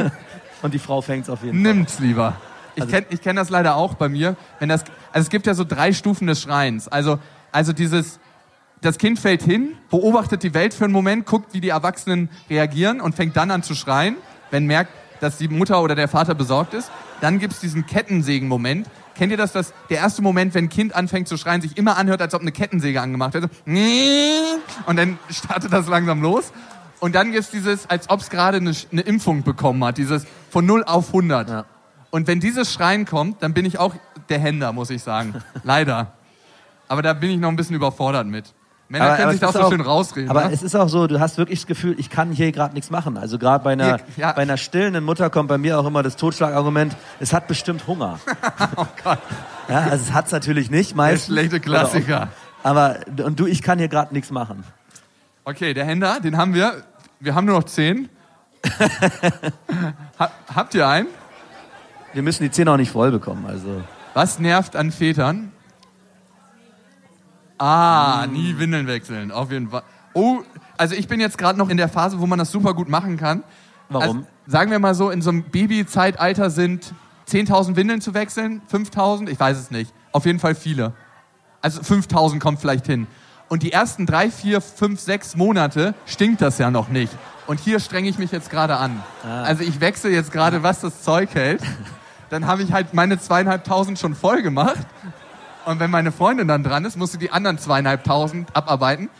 [0.62, 1.74] Und die Frau fängt es auf jeden Fall.
[1.74, 2.34] Nimmt's lieber.
[2.74, 4.36] Ich Also- kenne ich kenn das leider auch bei mir.
[4.58, 6.88] Wenn das, also es gibt ja so drei Stufen des Schreins.
[6.88, 7.18] Also,
[7.52, 8.20] also dieses,
[8.82, 13.00] das Kind fällt hin, beobachtet die Welt für einen Moment, guckt, wie die Erwachsenen reagieren
[13.00, 14.16] und fängt dann an zu schreien,
[14.50, 16.90] wenn merkt, dass die Mutter oder der Vater besorgt ist.
[17.20, 18.88] Dann gibt's diesen Kettensägen-Moment.
[19.14, 21.96] Kennt ihr das, dass der erste Moment, wenn ein Kind anfängt zu schreien, sich immer
[21.96, 23.44] anhört, als ob eine Kettensäge angemacht wird?
[23.44, 23.72] So,
[24.86, 26.52] Und dann startet das langsam los.
[27.00, 30.66] Und dann gibt's dieses, als ob es gerade eine, eine Impfung bekommen hat, dieses von
[30.66, 31.48] 0 auf 100.
[31.48, 31.64] Ja.
[32.10, 33.94] Und wenn dieses Schreien kommt, dann bin ich auch
[34.28, 35.34] der Händer, muss ich sagen.
[35.62, 36.12] Leider.
[36.88, 38.54] Aber da bin ich noch ein bisschen überfordert mit.
[38.88, 40.30] Männer können sich es da auch so schön rausreden.
[40.30, 40.52] Aber ne?
[40.52, 43.16] es ist auch so, du hast wirklich das Gefühl, ich kann hier gerade nichts machen.
[43.16, 44.32] Also gerade bei einer, ja.
[44.32, 48.20] bei einer stillenden Mutter kommt bei mir auch immer das Totschlagargument, es hat bestimmt Hunger.
[48.76, 49.18] oh Gott,
[49.68, 51.34] Ja, also es hat's natürlich nicht der meistens.
[51.34, 52.28] schlechte Klassiker.
[52.62, 54.64] Aber, und du, ich kann hier gerade nichts machen.
[55.44, 56.82] Okay, der Händer, den haben wir.
[57.20, 58.08] Wir haben nur noch zehn.
[60.18, 61.08] ha, habt ihr einen?
[62.12, 63.82] Wir müssen die Zähne auch nicht voll bekommen, also.
[64.14, 65.52] Was nervt an Vätern?
[67.58, 69.82] Ah, nie Windeln wechseln, auf jeden Fall.
[70.12, 70.38] Oh,
[70.76, 73.16] also ich bin jetzt gerade noch in der Phase, wo man das super gut machen
[73.16, 73.44] kann.
[73.88, 74.18] Warum?
[74.18, 76.92] Also, sagen wir mal so, in so einem Babyzeitalter sind
[77.28, 79.92] 10.000 Windeln zu wechseln, 5.000, ich weiß es nicht.
[80.12, 80.92] Auf jeden Fall viele.
[81.60, 83.06] Also 5.000 kommt vielleicht hin.
[83.48, 87.12] Und die ersten drei, vier, fünf, sechs Monate stinkt das ja noch nicht.
[87.46, 89.02] Und hier strenge ich mich jetzt gerade an.
[89.44, 91.62] Also ich wechsle jetzt gerade, was das Zeug hält.
[92.28, 94.78] Dann habe ich halt meine zweieinhalbtausend schon voll gemacht.
[95.66, 99.10] Und wenn meine Freundin dann dran ist, muss sie die anderen zweieinhalbtausend abarbeiten.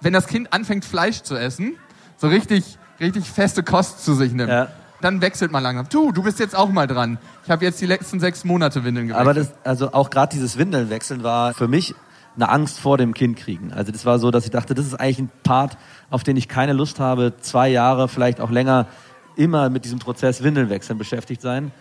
[0.00, 1.76] Wenn das Kind anfängt, Fleisch zu essen,
[2.16, 4.68] so richtig, richtig feste Kost zu sich nimmt, Ja.
[5.00, 5.88] dann wechselt man langsam.
[5.90, 7.18] Du, du bist jetzt auch mal dran.
[7.44, 9.28] Ich habe jetzt die letzten sechs Monate Windeln gewechselt.
[9.28, 11.94] Aber das, also auch gerade dieses Windeln wechseln war für mich
[12.36, 13.72] eine Angst vor dem Kind kriegen.
[13.72, 15.76] Also das war so, dass ich dachte, das ist eigentlich ein Part,
[16.10, 18.86] auf den ich keine Lust habe, zwei Jahre, vielleicht auch länger,
[19.34, 21.72] immer mit diesem Prozess Windeln wechseln beschäftigt sein.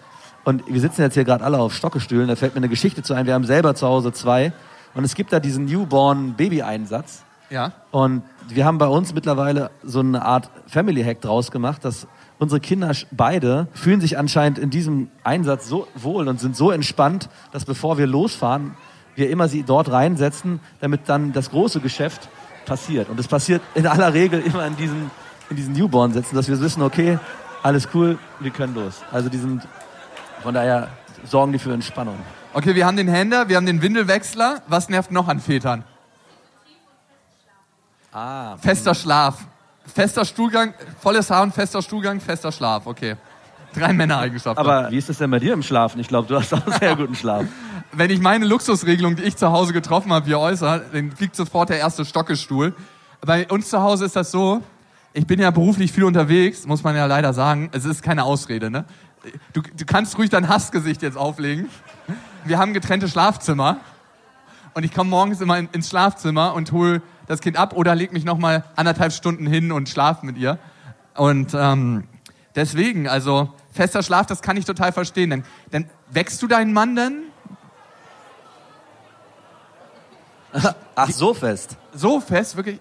[0.46, 3.14] Und wir sitzen jetzt hier gerade alle auf Stockestühlen, da fällt mir eine Geschichte zu
[3.14, 3.26] ein.
[3.26, 4.54] Wir haben selber zu Hause zwei.
[4.94, 7.24] Und es gibt da diesen Newborn-Baby-Einsatz.
[7.50, 7.74] ja.
[7.92, 12.60] Und wir haben bei uns mittlerweile so eine Art Family Hack draus gemacht, dass unsere
[12.60, 17.66] Kinder beide fühlen sich anscheinend in diesem Einsatz so wohl und sind so entspannt, dass
[17.66, 18.76] bevor wir losfahren,
[19.16, 22.30] wir immer sie dort reinsetzen, damit dann das große Geschäft
[22.66, 23.10] passiert.
[23.10, 25.10] Und es passiert in aller Regel immer in diesen,
[25.50, 27.18] in diesen Newborn-Sätzen, dass wir wissen, okay,
[27.64, 29.02] alles cool, wir können los.
[29.12, 29.68] Also die sind,
[30.46, 30.90] von daher
[31.24, 32.20] sorgen die für Entspannung.
[32.54, 34.62] Okay, wir haben den Händer, wir haben den Windelwechsler.
[34.68, 35.84] Was nervt noch an Vätern?
[38.14, 39.40] Ah, Fester Schlaf.
[39.88, 42.86] Fester Stuhlgang, volles Haar und fester Stuhlgang, fester Schlaf.
[42.86, 43.16] Okay.
[43.74, 44.64] Drei Männereigenschaften.
[44.64, 46.00] aber wie ist das denn bei dir im Schlafen?
[46.00, 47.46] Ich glaube, du hast auch sehr guten Schlaf.
[47.92, 51.70] wenn ich meine Luxusregelung, die ich zu Hause getroffen habe, hier äußere, dann fliegt sofort
[51.70, 52.76] der erste Stockestuhl.
[53.22, 54.62] Bei uns zu Hause ist das so,
[55.18, 57.70] ich bin ja beruflich viel unterwegs, muss man ja leider sagen.
[57.72, 58.86] Es ist keine Ausrede, ne?
[59.54, 61.70] Du, du kannst ruhig dein Hassgesicht jetzt auflegen.
[62.44, 63.80] Wir haben getrennte Schlafzimmer.
[64.74, 68.12] Und ich komme morgens immer in, ins Schlafzimmer und hole das Kind ab oder leg
[68.12, 70.60] mich noch mal anderthalb Stunden hin und schlafe mit ihr.
[71.16, 72.04] Und ähm,
[72.56, 75.30] deswegen, also fester Schlaf, das kann ich total verstehen.
[75.30, 77.24] Dann, dann wächst du deinen Mann dann
[80.96, 81.78] Ach, so fest.
[81.94, 82.80] so fest, wirklich.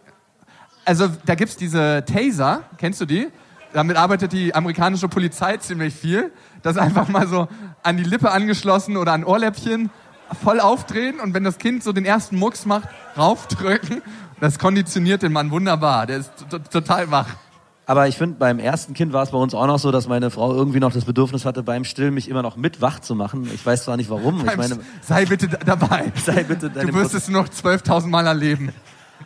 [0.84, 3.28] Also da gibt's diese Taser, kennst du die?
[3.74, 6.32] Damit arbeitet die amerikanische Polizei ziemlich viel.
[6.62, 7.48] Das einfach mal so
[7.82, 9.90] an die Lippe angeschlossen oder an Ohrläppchen
[10.42, 14.00] voll aufdrehen und wenn das Kind so den ersten Mucks macht, raufdrücken.
[14.40, 16.06] Das konditioniert den Mann wunderbar.
[16.06, 16.32] Der ist
[16.70, 17.26] total wach.
[17.86, 20.30] Aber ich finde, beim ersten Kind war es bei uns auch noch so, dass meine
[20.30, 23.48] Frau irgendwie noch das Bedürfnis hatte, beim Stillen mich immer noch mit wach zu machen.
[23.54, 24.42] Ich weiß zwar nicht warum.
[24.48, 26.10] Ich meine, Sei bitte da- dabei.
[26.24, 28.72] sei bitte Du wirst es noch 12.000 Mal erleben.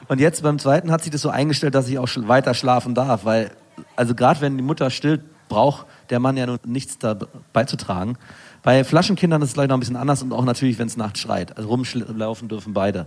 [0.08, 3.24] Und jetzt beim zweiten hat sich das so eingestellt, dass ich auch weiter schlafen darf,
[3.24, 3.52] weil,
[3.96, 7.18] also gerade wenn die Mutter stillt, braucht der Mann ja nun nichts da
[7.52, 8.18] beizutragen.
[8.62, 11.20] Bei Flaschenkindern ist es leider noch ein bisschen anders und auch natürlich, wenn es nachts
[11.20, 11.56] schreit.
[11.56, 13.06] Also rumlaufen dürfen beide.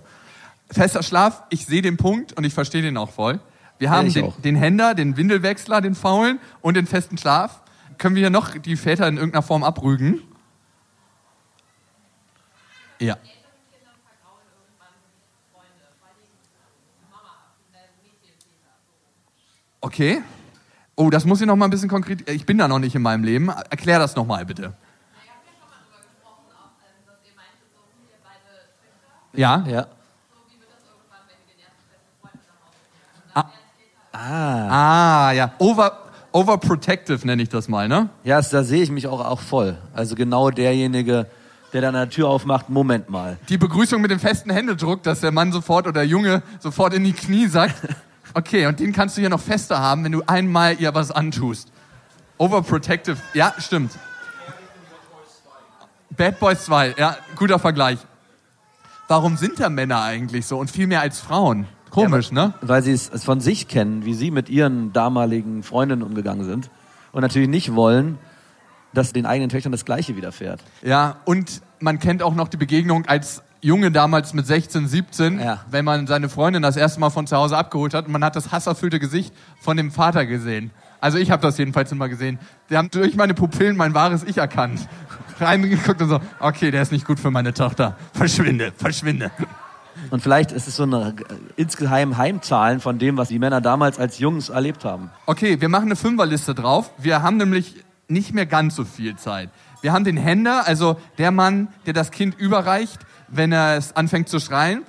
[0.69, 3.39] Fester Schlaf, ich sehe den Punkt und ich verstehe den auch voll.
[3.77, 7.61] Wir haben ich den, den Händer, den Windelwechsler, den Faulen und den festen Schlaf.
[7.97, 10.21] Können wir hier noch die Väter in irgendeiner Form abrügen?
[12.99, 13.17] Ja.
[19.81, 20.21] Okay.
[21.01, 22.29] Oh, das muss ich noch mal ein bisschen konkret.
[22.29, 23.49] Ich bin da noch nicht in meinem Leben.
[23.49, 24.73] Erklär das noch mal bitte.
[29.33, 29.65] Ja.
[29.67, 29.87] Ja.
[34.13, 35.53] Ah, ja.
[35.57, 35.97] Over,
[36.33, 38.09] overprotective nenne ich das mal, ne?
[38.23, 39.79] Ja, da sehe ich mich auch, auch voll.
[39.95, 41.25] Also genau derjenige,
[41.73, 43.39] der dann eine Tür aufmacht, Moment mal.
[43.49, 47.03] Die Begrüßung mit dem festen Händedruck, dass der Mann sofort oder der Junge sofort in
[47.03, 47.73] die Knie sagt.
[48.33, 51.71] Okay, und den kannst du hier noch fester haben, wenn du einmal ihr was antust.
[52.37, 53.17] Overprotective.
[53.33, 53.91] Ja, stimmt.
[56.09, 57.99] Bad Boys 2, ja, guter Vergleich.
[59.07, 61.67] Warum sind da Männer eigentlich so und viel mehr als Frauen?
[61.89, 62.53] Komisch, ne?
[62.61, 66.69] Weil sie es es von sich kennen, wie sie mit ihren damaligen Freundinnen umgegangen sind.
[67.11, 68.17] Und natürlich nicht wollen,
[68.93, 70.61] dass den eigenen Töchtern das Gleiche widerfährt.
[70.81, 75.59] Ja, und man kennt auch noch die Begegnung als Junge damals mit 16, 17, Ja.
[75.69, 78.35] wenn man seine Freundin das erste Mal von zu Hause abgeholt hat und man hat
[78.35, 80.71] das hasserfüllte Gesicht von dem Vater gesehen.
[80.99, 82.39] Also ich habe das jedenfalls immer gesehen.
[82.69, 84.87] Die haben durch meine Pupillen mein wahres Ich erkannt.
[85.39, 87.95] Reingeguckt und so, okay, der ist nicht gut für meine Tochter.
[88.13, 89.31] Verschwinde, verschwinde.
[90.09, 93.99] Und vielleicht ist es so eine äh, insgeheim Heimzahlen von dem, was die Männer damals
[93.99, 95.09] als Jungs erlebt haben.
[95.25, 96.91] Okay, wir machen eine Fünferliste drauf.
[96.97, 97.75] Wir haben nämlich
[98.07, 99.49] nicht mehr ganz so viel Zeit.
[99.81, 102.99] Wir haben den Händer, also der Mann, der das Kind überreicht,
[103.31, 104.83] wenn er es anfängt zu schreien.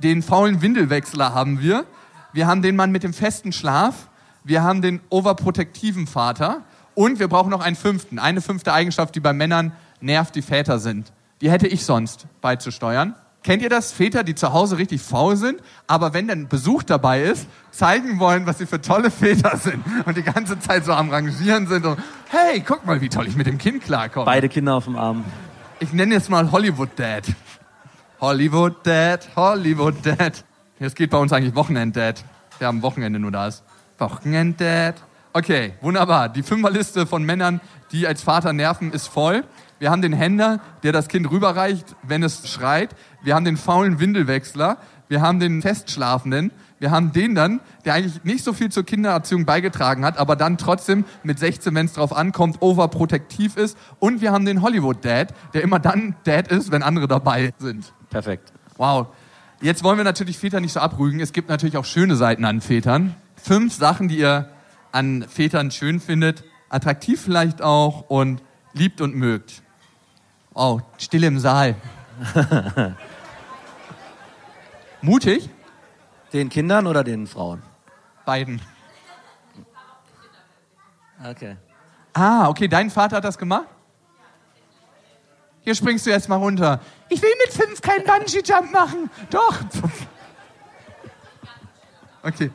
[0.00, 1.84] Den faulen Windelwechsler haben wir.
[2.32, 4.08] Wir haben den Mann mit dem festen Schlaf.
[4.44, 6.62] Wir haben den overprotektiven Vater.
[6.94, 8.18] Und wir brauchen noch einen fünften.
[8.18, 11.12] Eine fünfte Eigenschaft, die bei Männern nervt, die Väter sind.
[11.40, 13.14] Die hätte ich sonst beizusteuern.
[13.44, 13.92] Kennt ihr das?
[13.92, 18.46] Väter, die zu Hause richtig faul sind, aber wenn dann Besuch dabei ist, zeigen wollen,
[18.46, 21.98] was sie für tolle Väter sind und die ganze Zeit so am Rangieren sind und
[22.30, 24.26] hey, guck mal, wie toll ich mit dem Kind klarkomme.
[24.26, 25.24] Beide Kinder auf dem Arm.
[25.78, 27.24] Ich nenne jetzt mal Hollywood Dad.
[28.20, 30.44] Hollywood Dad, Hollywood Dad.
[30.80, 32.24] Jetzt geht bei uns eigentlich Wochenend Dad.
[32.58, 33.62] Der am Wochenende nur da ist.
[33.96, 34.96] Wochenend Dad.
[35.32, 36.28] Okay, wunderbar.
[36.28, 37.60] Die Fünferliste von Männern,
[37.92, 39.44] die als Vater nerven, ist voll.
[39.78, 42.90] Wir haben den Händer, der das Kind rüberreicht, wenn es schreit.
[43.22, 44.78] Wir haben den faulen Windelwechsler.
[45.06, 46.50] Wir haben den Festschlafenden.
[46.80, 50.58] Wir haben den dann, der eigentlich nicht so viel zur Kindererziehung beigetragen hat, aber dann
[50.58, 53.78] trotzdem mit 16, wenn es drauf ankommt, overprotektiv ist.
[54.00, 57.92] Und wir haben den Hollywood-Dad, der immer dann Dad ist, wenn andere dabei sind.
[58.10, 58.52] Perfekt.
[58.76, 59.08] Wow.
[59.60, 61.20] Jetzt wollen wir natürlich Väter nicht so abrügen.
[61.20, 63.16] Es gibt natürlich auch schöne Seiten an Vätern.
[63.36, 64.48] Fünf Sachen, die ihr
[64.92, 68.42] an Vätern schön findet, attraktiv vielleicht auch und
[68.72, 69.62] liebt und mögt.
[70.54, 71.74] Oh, Stille im Saal.
[75.02, 75.48] Mutig?
[76.32, 77.62] Den Kindern oder den Frauen?
[78.24, 78.60] Beiden.
[81.24, 81.56] Okay.
[82.12, 83.66] Ah, okay, dein Vater hat das gemacht?
[85.62, 86.80] Hier springst du jetzt mal runter.
[87.10, 89.10] Ich will mit fünf keinen Bungee-Jump machen.
[89.30, 89.54] Doch.
[92.22, 92.50] Okay.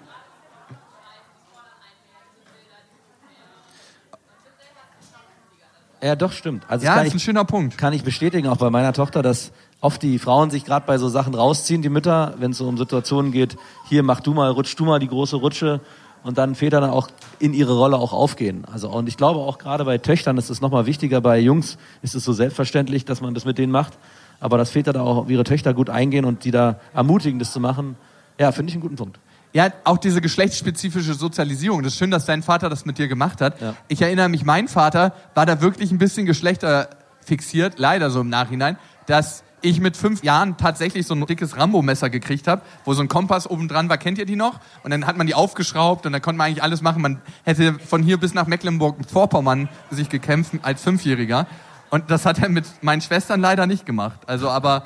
[6.02, 6.63] Ja, doch, stimmt.
[6.68, 7.78] Also das Ja, kann, ist ein ich, schöner Punkt.
[7.78, 11.08] kann ich bestätigen, auch bei meiner Tochter, dass oft die Frauen sich gerade bei so
[11.08, 13.56] Sachen rausziehen, die Mütter, wenn es so um Situationen geht,
[13.88, 15.80] hier mach du mal, rutsch du mal die große Rutsche
[16.24, 17.08] und dann Väter dann auch
[17.39, 18.66] in ihre Rolle auch aufgehen.
[18.72, 22.16] Also und ich glaube auch gerade bei Töchtern ist es nochmal wichtiger, bei Jungs ist
[22.16, 23.94] es so selbstverständlich, dass man das mit denen macht,
[24.43, 27.53] aber dass Väter da auch auf ihre Töchter gut eingehen und die da ermutigen, das
[27.53, 27.95] zu machen,
[28.38, 29.17] ja, finde ich einen guten Punkt.
[29.53, 31.82] Ja, auch diese geschlechtsspezifische Sozialisierung.
[31.82, 33.62] Das ist schön, dass dein Vater das mit dir gemacht hat.
[33.62, 33.75] Ja.
[33.88, 38.77] Ich erinnere mich, mein Vater war da wirklich ein bisschen geschlechterfixiert, leider so im Nachhinein,
[39.06, 43.08] dass ich mit fünf Jahren tatsächlich so ein dickes Rambo-Messer gekriegt habe, wo so ein
[43.08, 43.97] Kompass oben dran war.
[43.97, 44.60] Kennt ihr die noch?
[44.84, 47.01] Und dann hat man die aufgeschraubt und dann konnte man eigentlich alles machen.
[47.01, 51.47] Man hätte von hier bis nach Mecklenburg-Vorpommern sich gekämpft als Fünfjähriger.
[51.93, 54.19] Und das hat er mit meinen Schwestern leider nicht gemacht.
[54.25, 54.86] Also, aber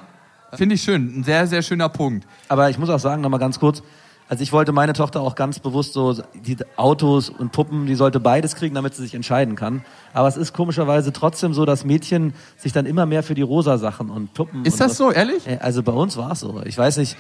[0.53, 1.19] finde ich schön.
[1.19, 2.27] Ein sehr, sehr schöner Punkt.
[2.49, 3.81] Aber ich muss auch sagen, nochmal ganz kurz,
[4.27, 8.19] also ich wollte meine Tochter auch ganz bewusst so, die Autos und Puppen, die sollte
[8.19, 9.85] beides kriegen, damit sie sich entscheiden kann.
[10.13, 13.77] Aber es ist komischerweise trotzdem so, dass Mädchen sich dann immer mehr für die rosa
[13.77, 14.65] Sachen und Puppen.
[14.65, 15.47] Ist und das was- so, ehrlich?
[15.47, 16.61] Äh, Also bei uns war es so.
[16.65, 17.15] Ich weiß nicht,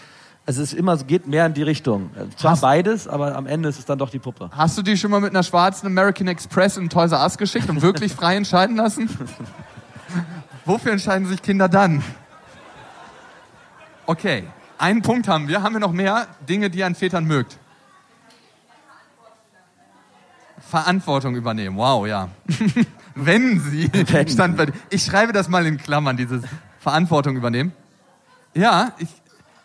[0.45, 2.09] es ist immer, geht mehr in die Richtung.
[2.15, 4.49] Äh, Zwar Hast- beides, aber am Ende ist es dann doch die Puppe.
[4.51, 7.69] Hast du die schon mal mit einer schwarzen American Express in Toys R Us geschickt
[7.69, 9.09] und wirklich frei entscheiden lassen?
[10.67, 12.03] Wofür entscheiden sich Kinder dann?
[14.05, 14.43] Okay,
[14.77, 15.63] einen Punkt haben wir.
[15.63, 17.57] Haben wir noch mehr Dinge, die ihr an Vätern mögt?
[20.59, 21.77] Verantwortung übernehmen.
[21.77, 22.27] Wow, ja.
[23.15, 23.89] Wenn sie
[24.27, 26.43] stand bei, Ich schreibe das mal in Klammern, dieses
[26.79, 27.71] Verantwortung übernehmen.
[28.53, 29.07] Ja, ich,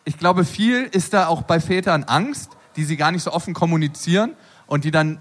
[0.05, 3.55] ich glaube, viel ist da auch bei Vätern Angst, die sie gar nicht so offen
[3.55, 4.35] kommunizieren
[4.69, 5.19] und die dann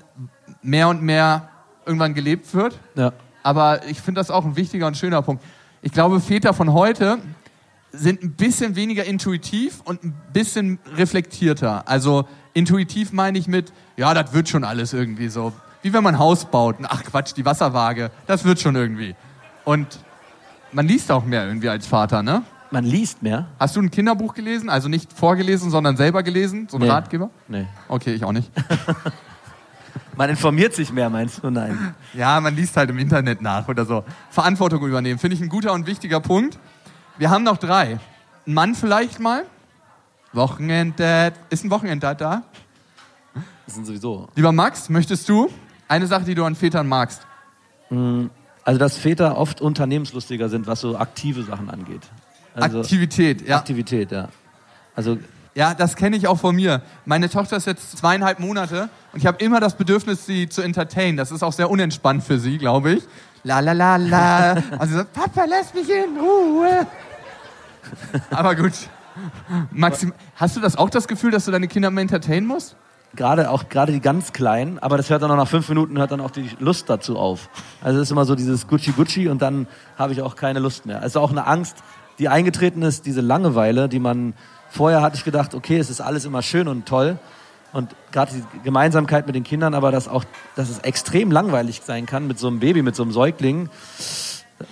[0.62, 1.50] mehr und mehr
[1.88, 2.80] irgendwann gelebt wird.
[2.94, 3.14] Ja.
[3.42, 5.44] Aber ich finde das auch ein wichtiger und schöner Punkt.
[5.82, 7.18] Ich glaube, Väter von heute
[7.92, 11.88] sind ein bisschen weniger intuitiv und ein bisschen reflektierter.
[11.88, 15.52] Also intuitiv meine ich mit, ja, das wird schon alles irgendwie so.
[15.82, 16.76] Wie wenn man ein Haus baut.
[16.84, 19.16] Ach Quatsch, die Wasserwaage, das wird schon irgendwie.
[19.66, 19.88] Und
[20.72, 22.44] man liest auch mehr irgendwie als Vater, ne?
[22.70, 23.48] Man liest mehr?
[23.60, 24.70] Hast du ein Kinderbuch gelesen?
[24.70, 26.68] Also nicht vorgelesen, sondern selber gelesen?
[26.70, 26.90] So ein Nee.
[26.90, 27.30] Ratgeber?
[27.50, 27.66] Nee.
[27.90, 28.50] Okay, ich auch nicht.
[30.16, 31.50] Man informiert sich mehr, meinst du?
[31.50, 31.96] Nein.
[32.14, 34.04] Ja, man liest halt im Internet nach oder so.
[34.30, 36.60] Verantwortung übernehmen, finde ich ein guter und wichtiger Punkt.
[37.18, 38.00] Wir haben noch drei.
[38.46, 39.46] Ein Mann vielleicht mal.
[40.34, 41.34] Wochenenddad.
[41.50, 42.44] Ist ein Wochenenddad da?
[43.66, 44.28] Das sind sowieso.
[44.36, 45.50] Lieber Max, möchtest du
[45.88, 47.26] eine Sache, die du an Vätern magst?
[48.64, 52.02] Also, dass Väter oft unternehmenslustiger sind, was so aktive Sachen angeht.
[52.54, 53.58] Also, Aktivität, ja.
[53.58, 54.30] Aktivität, ja.
[54.96, 55.18] Also,
[55.54, 56.82] Ja, das kenne ich auch von mir.
[57.06, 61.18] Meine Tochter ist jetzt zweieinhalb Monate und ich habe immer das Bedürfnis, sie zu entertainen.
[61.18, 63.04] Das ist auch sehr unentspannt für sie, glaube ich.
[63.44, 64.54] La la la la.
[64.80, 66.88] Und sie sagt, Papa, lass mich in Ruhe.
[68.30, 68.74] Aber gut.
[69.72, 72.78] Maxim, hast du das auch das Gefühl, dass du deine Kinder mal entertainen musst?
[73.16, 76.12] gerade auch gerade die ganz Kleinen, aber das hört dann auch nach fünf Minuten hört
[76.12, 77.50] dann auch die Lust dazu auf.
[77.82, 80.86] Also es ist immer so dieses Gucci Gucci und dann habe ich auch keine Lust
[80.86, 81.02] mehr.
[81.02, 81.78] Also auch eine Angst,
[82.20, 84.34] die eingetreten ist, diese Langeweile, die man
[84.72, 87.20] vorher hatte ich gedacht, okay, es ist alles immer schön und toll
[87.74, 90.24] und gerade die Gemeinsamkeit mit den Kindern, aber dass auch,
[90.56, 93.70] dass es extrem langweilig sein kann mit so einem Baby, mit so einem Säugling,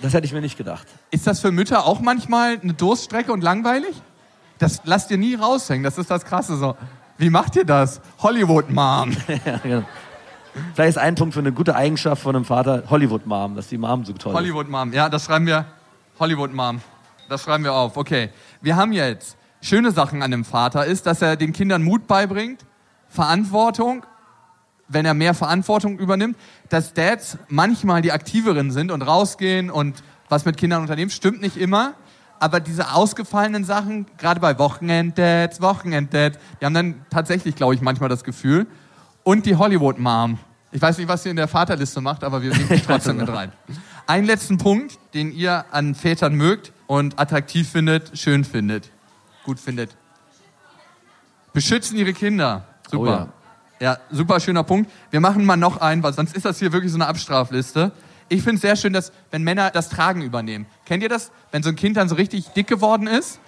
[0.02, 0.86] das hätte ich mir nicht gedacht.
[1.10, 4.00] Ist das für Mütter auch manchmal eine Durststrecke und langweilig?
[4.58, 6.76] Das lasst ihr nie raushängen, das ist das Krasse so.
[7.18, 8.00] Wie macht ihr das?
[8.18, 9.12] Hollywood Mom.
[9.44, 9.84] ja, genau.
[10.74, 13.78] Vielleicht ist ein Punkt für eine gute Eigenschaft von einem Vater Hollywood Mom, dass die
[13.78, 14.38] Mom so toll ist.
[14.38, 14.92] Hollywood Mom.
[14.92, 15.66] Ja, das schreiben wir.
[16.18, 16.80] Hollywood Mom.
[17.28, 17.96] Das schreiben wir auf.
[17.96, 18.30] Okay.
[18.60, 22.64] Wir haben jetzt schöne Sachen an dem Vater ist, dass er den Kindern Mut beibringt,
[23.08, 24.06] Verantwortung,
[24.88, 26.36] wenn er mehr Verantwortung übernimmt,
[26.68, 31.56] dass Dads manchmal die aktiveren sind und rausgehen und was mit Kindern unternehmen, stimmt nicht
[31.56, 31.94] immer.
[32.38, 38.08] Aber diese ausgefallenen Sachen, gerade bei Wochenenddads, Wochenenddads, die haben dann tatsächlich, glaube ich, manchmal
[38.08, 38.66] das Gefühl.
[39.22, 40.38] Und die Hollywood Mom.
[40.72, 43.52] Ich weiß nicht, was ihr in der Vaterliste macht, aber wir nehmen trotzdem mit rein.
[44.06, 48.90] Einen letzten Punkt, den ihr an Vätern mögt und attraktiv findet, schön findet,
[49.50, 49.96] gut findet.
[51.52, 52.62] Beschützen ihre Kinder.
[52.88, 53.32] Super.
[53.80, 53.98] ja.
[54.12, 54.88] super schöner Punkt.
[55.10, 57.90] Wir machen mal noch einen, weil sonst ist das hier wirklich so eine Abstrafliste.
[58.28, 60.66] Ich finde es sehr schön, dass wenn Männer das Tragen übernehmen.
[60.84, 61.32] Kennt ihr das?
[61.50, 63.40] Wenn so ein Kind dann so richtig dick geworden ist?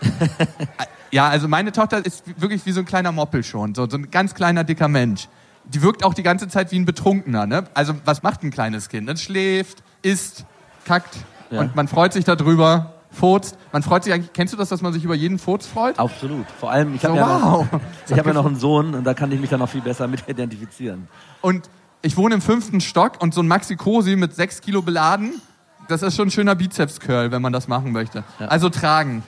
[1.10, 4.10] ja, also meine Tochter ist wirklich wie so ein kleiner Moppel schon, so, so ein
[4.10, 5.28] ganz kleiner dicker Mensch.
[5.64, 7.46] Die wirkt auch die ganze Zeit wie ein Betrunkener.
[7.46, 7.64] Ne?
[7.74, 9.06] Also was macht ein kleines Kind?
[9.10, 10.46] Es schläft, isst,
[10.86, 11.14] kackt
[11.50, 11.60] Ja.
[11.60, 13.56] und man freut sich darüber, furzt.
[13.72, 15.98] Man freut sich eigentlich, kennst du das, dass man sich über jeden Furz freut?
[15.98, 16.46] Absolut.
[16.60, 17.80] Vor allem, ich habe So, ja, noch, wow.
[18.08, 20.06] ich hab ja noch einen Sohn und da kann ich mich dann noch viel besser
[20.06, 21.08] mit identifizieren.
[21.40, 21.68] Und
[22.02, 25.40] ich wohne im fünften Stock und so ein Maxi Cosi mit sechs Kilo beladen,
[25.88, 28.24] das ist schon ein schöner Bizeps-Curl, wenn man das machen möchte.
[28.38, 28.46] Ja.
[28.46, 29.22] Also tragen.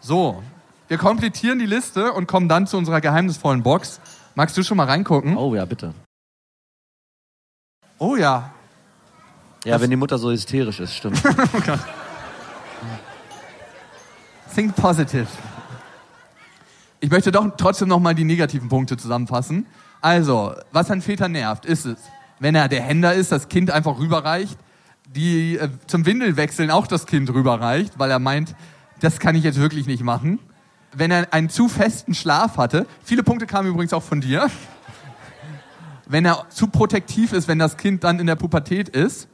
[0.00, 0.42] So,
[0.88, 4.00] wir komplettieren die Liste und kommen dann zu unserer geheimnisvollen Box.
[4.34, 5.36] Magst du schon mal reingucken?
[5.36, 5.94] Oh ja, bitte.
[7.98, 8.50] Oh ja.
[9.64, 11.22] Ja, wenn die Mutter so hysterisch ist, stimmt.
[14.60, 15.26] Think positive.
[17.00, 19.64] Ich möchte doch trotzdem noch mal die negativen Punkte zusammenfassen.
[20.02, 21.98] Also, was an Vätern nervt, ist es,
[22.40, 24.58] wenn er der Händer ist, das Kind einfach rüberreicht,
[25.06, 28.54] die äh, zum Windelwechseln auch das Kind rüberreicht, weil er meint,
[29.00, 30.38] das kann ich jetzt wirklich nicht machen.
[30.92, 34.50] Wenn er einen zu festen Schlaf hatte, viele Punkte kamen übrigens auch von dir.
[36.06, 39.26] Wenn er zu protektiv ist, wenn das Kind dann in der Pubertät ist.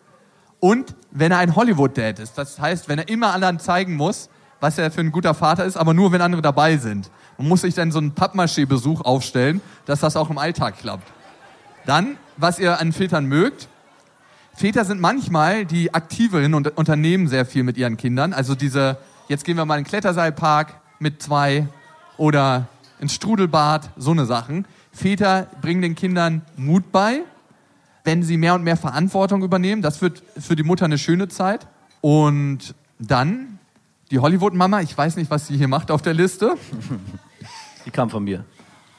[0.60, 2.38] Und wenn er ein Hollywood-Dad ist.
[2.38, 4.28] Das heißt, wenn er immer anderen zeigen muss,
[4.60, 7.10] was er für ein guter Vater ist, aber nur, wenn andere dabei sind.
[7.38, 11.10] Man muss sich dann so einen Pappmaché-Besuch aufstellen, dass das auch im Alltag klappt.
[11.84, 13.68] Dann, was ihr an Vätern mögt.
[14.54, 18.32] Väter sind manchmal die aktiveren und unternehmen sehr viel mit ihren Kindern.
[18.32, 18.96] Also diese,
[19.28, 21.68] jetzt gehen wir mal in den Kletterseilpark mit zwei
[22.16, 22.66] oder
[22.98, 24.66] ins Strudelbad, so eine Sachen.
[24.92, 27.20] Väter bringen den Kindern Mut bei,
[28.04, 29.82] wenn sie mehr und mehr Verantwortung übernehmen.
[29.82, 31.66] Das wird für die Mutter eine schöne Zeit.
[32.00, 33.55] Und dann
[34.10, 36.56] die Hollywood-Mama, ich weiß nicht, was sie hier macht auf der Liste.
[37.84, 38.44] Die kam von mir.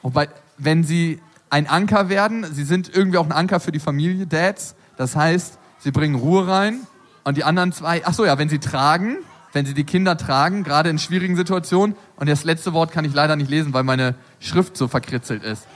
[0.02, 4.26] Wobei, wenn sie ein Anker werden, sie sind irgendwie auch ein Anker für die Familie,
[4.26, 4.74] Dads.
[4.96, 6.86] Das heißt, sie bringen Ruhe rein
[7.24, 9.18] und die anderen zwei, ach so ja, wenn sie tragen,
[9.52, 11.96] wenn sie die Kinder tragen, gerade in schwierigen Situationen.
[12.16, 15.66] Und das letzte Wort kann ich leider nicht lesen, weil meine Schrift so verkritzelt ist.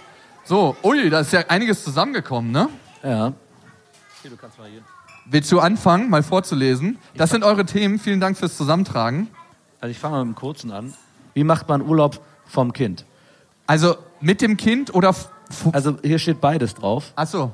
[0.44, 2.68] So, ui, da ist ja einiges zusammengekommen, ne?
[3.02, 3.32] Ja.
[4.22, 4.82] Hier, du kannst mal hier.
[5.24, 6.98] Willst du anfangen, mal vorzulesen?
[7.16, 7.98] Das sind eure Themen.
[7.98, 9.28] Vielen Dank fürs Zusammentragen.
[9.80, 10.94] Also ich fange mal mit dem kurzen an.
[11.34, 13.04] Wie macht man Urlaub vom Kind?
[13.66, 15.14] Also mit dem Kind oder
[15.72, 17.12] Also hier steht beides drauf.
[17.16, 17.52] Ach so.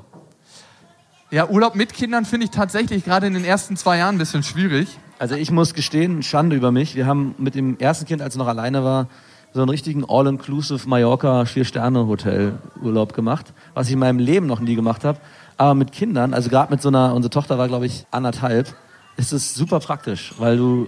[1.30, 4.42] Ja, Urlaub mit Kindern finde ich tatsächlich gerade in den ersten zwei Jahren ein bisschen
[4.42, 4.98] schwierig.
[5.18, 6.94] Also ich muss gestehen, Schande über mich.
[6.94, 9.08] Wir haben mit dem ersten Kind, als er noch alleine war,
[9.52, 15.04] so einen richtigen All-Inclusive Mallorca Vier-Sterne-Hotel-Urlaub gemacht, was ich in meinem Leben noch nie gemacht
[15.04, 15.18] habe.
[15.58, 18.74] Aber mit Kindern, also gerade mit so einer, unsere Tochter war glaube ich anderthalb,
[19.16, 20.86] ist es super praktisch, weil du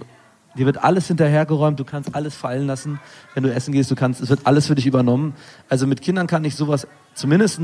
[0.55, 2.99] dir wird alles hinterhergeräumt, du kannst alles fallen lassen,
[3.33, 5.35] wenn du essen gehst, du kannst, es wird alles für dich übernommen.
[5.69, 7.59] Also mit Kindern kann ich sowas zumindest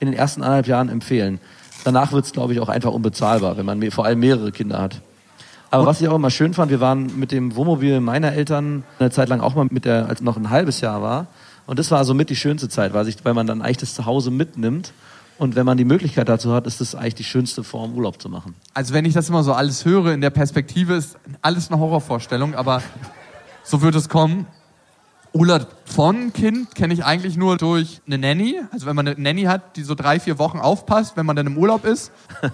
[0.00, 1.40] in den ersten anderthalb Jahren empfehlen.
[1.84, 5.00] Danach wird es, glaube ich, auch einfach unbezahlbar, wenn man vor allem mehrere Kinder hat.
[5.70, 9.10] Aber was ich auch immer schön fand, wir waren mit dem Wohnmobil meiner Eltern eine
[9.10, 11.26] Zeit lang auch mal mit der, als noch ein halbes Jahr war.
[11.66, 13.94] Und das war so mit die schönste Zeit, weil, sich, weil man dann eigentlich das
[13.94, 14.92] Zuhause mitnimmt.
[15.38, 18.28] Und wenn man die Möglichkeit dazu hat, ist das eigentlich die schönste Form, Urlaub zu
[18.28, 18.56] machen.
[18.74, 22.56] Also wenn ich das immer so alles höre, in der Perspektive ist alles eine Horrorvorstellung,
[22.56, 22.82] aber
[23.62, 24.46] so wird es kommen.
[25.32, 28.60] Urlaub von Kind kenne ich eigentlich nur durch eine Nanny.
[28.72, 31.46] Also wenn man eine Nanny hat, die so drei, vier Wochen aufpasst, wenn man dann
[31.46, 32.10] im Urlaub ist.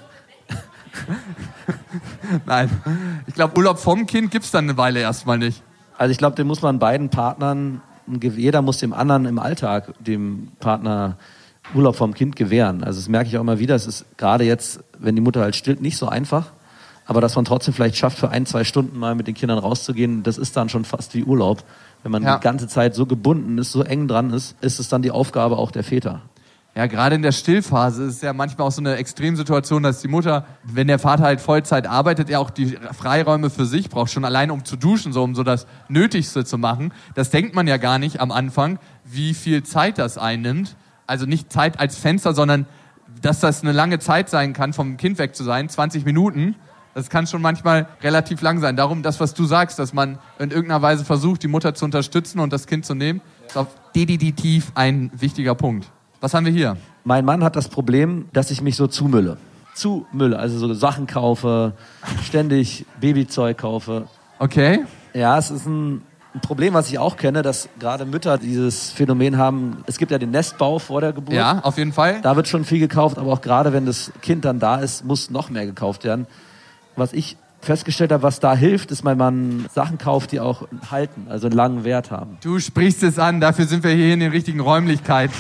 [2.47, 2.68] Nein,
[3.26, 5.62] ich glaube, Urlaub vom Kind gibt es dann eine Weile erstmal nicht.
[5.97, 10.53] Also ich glaube, den muss man beiden Partnern, jeder muss dem anderen im Alltag, dem
[10.61, 11.16] Partner
[11.75, 12.85] Urlaub vom Kind gewähren.
[12.85, 13.75] Also das merke ich auch immer wieder.
[13.75, 16.53] Es ist gerade jetzt, wenn die Mutter halt stillt, nicht so einfach.
[17.07, 20.23] Aber dass man trotzdem vielleicht schafft, für ein, zwei Stunden mal mit den Kindern rauszugehen,
[20.23, 21.62] das ist dann schon fast wie Urlaub.
[22.03, 22.37] Wenn man ja.
[22.37, 25.59] die ganze Zeit so gebunden ist, so eng dran ist, ist es dann die Aufgabe
[25.59, 26.23] auch der Väter.
[26.77, 30.09] Ja, gerade in der Stillphase ist es ja manchmal auch so eine Extremsituation, dass die
[30.09, 34.25] Mutter, wenn der Vater halt Vollzeit arbeitet, er auch die Freiräume für sich braucht, schon
[34.25, 36.93] allein um zu duschen, so um so das Nötigste zu machen.
[37.15, 40.75] Das denkt man ja gar nicht am Anfang, wie viel Zeit das einnimmt.
[41.07, 42.67] Also nicht Zeit als Fenster, sondern
[43.21, 46.57] dass das eine lange Zeit sein kann, vom Kind weg zu sein, 20 Minuten.
[46.95, 48.77] Das kann schon manchmal relativ lang sein.
[48.77, 52.39] Darum das, was du sagst, dass man in irgendeiner Weise versucht, die Mutter zu unterstützen
[52.39, 55.91] und das Kind zu nehmen, ist auf definitiv ein wichtiger Punkt.
[56.21, 56.77] Was haben wir hier?
[57.03, 59.37] Mein Mann hat das Problem, dass ich mich so zumülle.
[59.75, 61.75] Zumülle, also so Sachen kaufe,
[62.23, 64.09] ständig Babyzeug kaufe.
[64.39, 64.85] Okay.
[65.13, 66.03] Ja, es ist ein,
[66.35, 69.85] ein Problem, was ich auch kenne, dass gerade Mütter dieses Phänomen haben.
[69.87, 71.35] Es gibt ja den Nestbau vor der Geburt.
[71.35, 72.20] Ja, auf jeden Fall.
[72.22, 75.30] Da wird schon viel gekauft, aber auch gerade wenn das Kind dann da ist, muss
[75.30, 76.26] noch mehr gekauft werden.
[76.97, 81.26] Was ich festgestellt habe, was da hilft, ist, wenn man Sachen kauft, die auch halten,
[81.30, 82.37] also einen langen Wert haben.
[82.43, 85.35] Du sprichst es an, dafür sind wir hier in den richtigen Räumlichkeiten.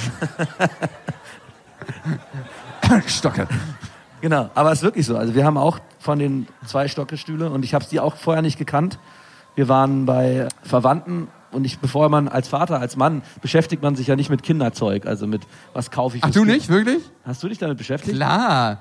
[3.06, 3.48] Stocke.
[4.20, 5.16] Genau, aber es ist wirklich so.
[5.16, 8.58] Also wir haben auch von den zwei Stockestühle und ich habe sie auch vorher nicht
[8.58, 8.98] gekannt.
[9.54, 14.08] Wir waren bei Verwandten und ich, bevor man als Vater, als Mann, beschäftigt man sich
[14.08, 15.42] ja nicht mit Kinderzeug, also mit
[15.72, 16.24] was kaufe ich.
[16.24, 16.52] Ach du kind.
[16.52, 17.02] nicht, wirklich?
[17.24, 18.16] Hast du dich damit beschäftigt?
[18.16, 18.80] Klar.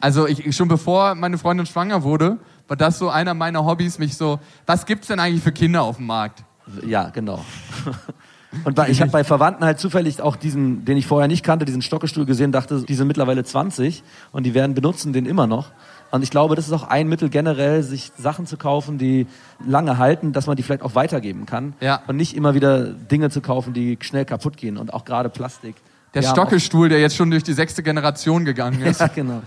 [0.00, 4.16] Also ich, schon bevor meine Freundin schwanger wurde, war das so einer meiner Hobbys, mich
[4.16, 6.42] so, was gibt's denn eigentlich für Kinder auf dem Markt?
[6.84, 7.44] Ja, genau.
[8.64, 11.64] Und bei, ich habe bei Verwandten halt zufällig auch diesen, den ich vorher nicht kannte,
[11.64, 15.70] diesen Stockestuhl gesehen, dachte, die sind mittlerweile 20 und die werden benutzen den immer noch.
[16.12, 19.26] Und ich glaube, das ist auch ein Mittel generell, sich Sachen zu kaufen, die
[19.66, 21.72] lange halten, dass man die vielleicht auch weitergeben kann.
[21.80, 22.02] Ja.
[22.06, 25.74] Und nicht immer wieder Dinge zu kaufen, die schnell kaputt gehen und auch gerade Plastik.
[26.12, 29.00] Der Stockestuhl, der jetzt schon durch die sechste Generation gegangen ist.
[29.00, 29.42] ja, genau.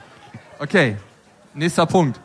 [0.57, 0.97] Okay,
[1.53, 2.20] nächster Punkt.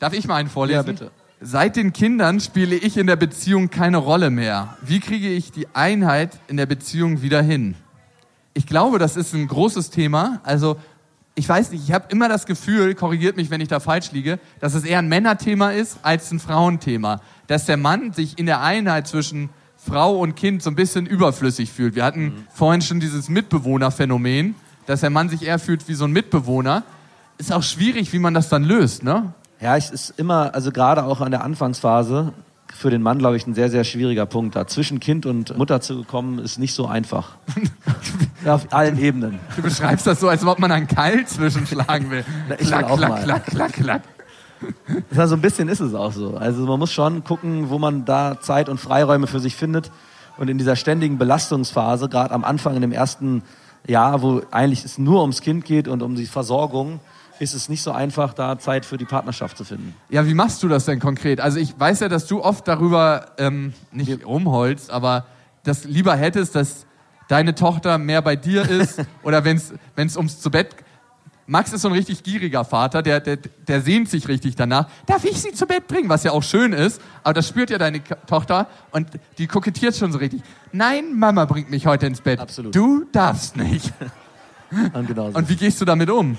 [0.00, 0.78] Darf ich mal einen vorlesen?
[0.78, 1.10] Ja, bitte.
[1.42, 4.78] Seit den Kindern spiele ich in der Beziehung keine Rolle mehr.
[4.80, 7.74] Wie kriege ich die Einheit in der Beziehung wieder hin?
[8.54, 10.40] Ich glaube, das ist ein großes Thema.
[10.44, 10.78] Also,
[11.38, 14.40] ich weiß nicht, ich habe immer das Gefühl, korrigiert mich, wenn ich da falsch liege,
[14.58, 17.20] dass es eher ein Männerthema ist als ein Frauenthema.
[17.46, 21.70] Dass der Mann sich in der Einheit zwischen Frau und Kind so ein bisschen überflüssig
[21.70, 21.94] fühlt.
[21.94, 22.46] Wir hatten mhm.
[22.52, 24.54] vorhin schon dieses Mitbewohnerphänomen,
[24.86, 26.84] dass der Mann sich eher fühlt wie so ein Mitbewohner.
[27.36, 29.34] Ist auch schwierig, wie man das dann löst, ne?
[29.60, 32.32] Ja, es ist immer, also gerade auch an der Anfangsphase,
[32.72, 34.56] für den Mann, glaube ich, ein sehr, sehr schwieriger Punkt.
[34.56, 37.36] Da zwischen Kind und Mutter zu kommen, ist nicht so einfach.
[38.46, 39.38] auf allen Ebenen.
[39.56, 42.24] Du beschreibst das so, als ob man einen Keil zwischenschlagen will.
[42.58, 43.22] Ich klack, auch klack, mal.
[43.22, 44.02] klack, klack, klack.
[45.10, 46.36] Ja, so ein bisschen ist es auch so.
[46.36, 49.90] Also man muss schon gucken, wo man da Zeit und Freiräume für sich findet.
[50.38, 53.42] Und in dieser ständigen Belastungsphase, gerade am Anfang in dem ersten
[53.86, 57.00] Jahr, wo eigentlich es nur ums Kind geht und um die Versorgung,
[57.38, 59.94] ist es nicht so einfach, da Zeit für die Partnerschaft zu finden.
[60.08, 61.40] Ja, wie machst du das denn konkret?
[61.40, 65.26] Also ich weiß ja, dass du oft darüber ähm, nicht rumholst, aber
[65.64, 66.86] das lieber hättest, dass
[67.28, 70.76] deine Tochter mehr bei dir ist oder wenn es ums zu Bett
[71.48, 74.88] Max ist so ein richtig gieriger Vater, der, der, der sehnt sich richtig danach.
[75.06, 76.08] Darf ich sie zu Bett bringen?
[76.08, 79.08] Was ja auch schön ist, aber das spürt ja deine Tochter und
[79.38, 80.42] die kokettiert schon so richtig.
[80.72, 82.40] Nein, Mama bringt mich heute ins Bett.
[82.40, 82.74] Absolut.
[82.74, 83.92] Du darfst nicht.
[84.92, 85.38] und, genau so.
[85.38, 86.36] und wie gehst du damit um?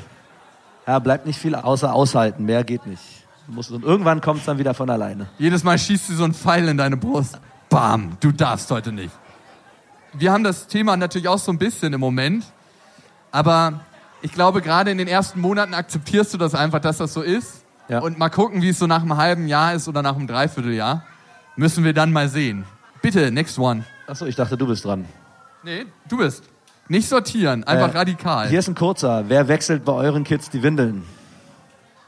[0.88, 2.46] Ja, bleibt nicht viel außer aushalten.
[2.46, 3.04] Mehr geht nicht.
[3.48, 5.28] Und irgendwann kommt es dann wieder von alleine.
[5.38, 7.40] Jedes Mal schießt du so einen Pfeil in deine Brust.
[7.70, 9.12] Bam, du darfst heute nicht.
[10.14, 12.46] Wir haben das Thema natürlich auch so ein bisschen im Moment.
[13.32, 13.82] Aber
[14.22, 17.64] ich glaube, gerade in den ersten Monaten akzeptierst du das einfach, dass das so ist.
[17.90, 18.00] Ja.
[18.00, 21.04] Und mal gucken, wie es so nach einem halben Jahr ist oder nach einem Dreivierteljahr.
[21.58, 22.66] Müssen wir dann mal sehen.
[23.02, 23.84] Bitte, next one.
[24.08, 25.06] Achso, ich dachte, du bist dran.
[25.64, 26.44] Nee, du bist.
[26.90, 28.48] Nicht sortieren, einfach Äh, radikal.
[28.48, 29.26] Hier ist ein kurzer.
[29.28, 31.04] Wer wechselt bei euren Kids die Windeln?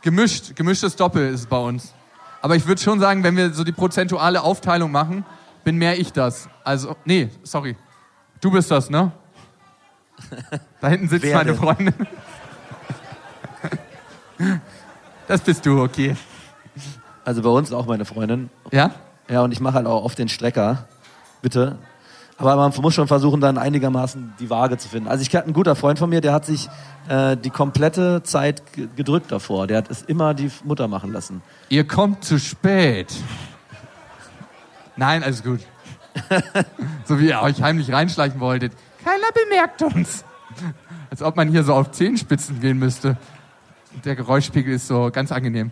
[0.01, 1.93] Gemischt, gemischtes Doppel ist es bei uns.
[2.41, 5.25] Aber ich würde schon sagen, wenn wir so die prozentuale Aufteilung machen,
[5.65, 6.47] bin mehr ich das.
[6.63, 7.75] Also, nee, sorry.
[8.39, 9.11] Du bist das, ne?
[10.79, 11.59] Da hinten sitzt Wer meine denn?
[11.59, 11.93] Freundin.
[15.27, 16.15] Das bist du, okay.
[17.25, 18.49] Also bei uns auch meine Freundin.
[18.71, 18.91] Ja?
[19.29, 20.87] Ja, und ich mache halt auch oft den Strecker.
[21.41, 21.77] Bitte.
[22.39, 25.09] Aber man muss schon versuchen, dann einigermaßen die Waage zu finden.
[25.09, 26.69] Also ich hatte einen guter Freund von mir, der hat sich
[27.09, 29.67] äh, die komplette Zeit ge- gedrückt davor.
[29.67, 31.41] Der hat es immer die Mutter machen lassen.
[31.67, 33.13] Ihr kommt zu spät.
[34.95, 35.59] Nein, alles gut.
[37.05, 38.73] so wie ihr euch heimlich reinschleichen wolltet.
[39.03, 40.23] Keiner bemerkt uns.
[41.09, 43.17] Als ob man hier so auf Zehenspitzen gehen müsste.
[44.05, 45.71] Der Geräuschpegel ist so ganz angenehm.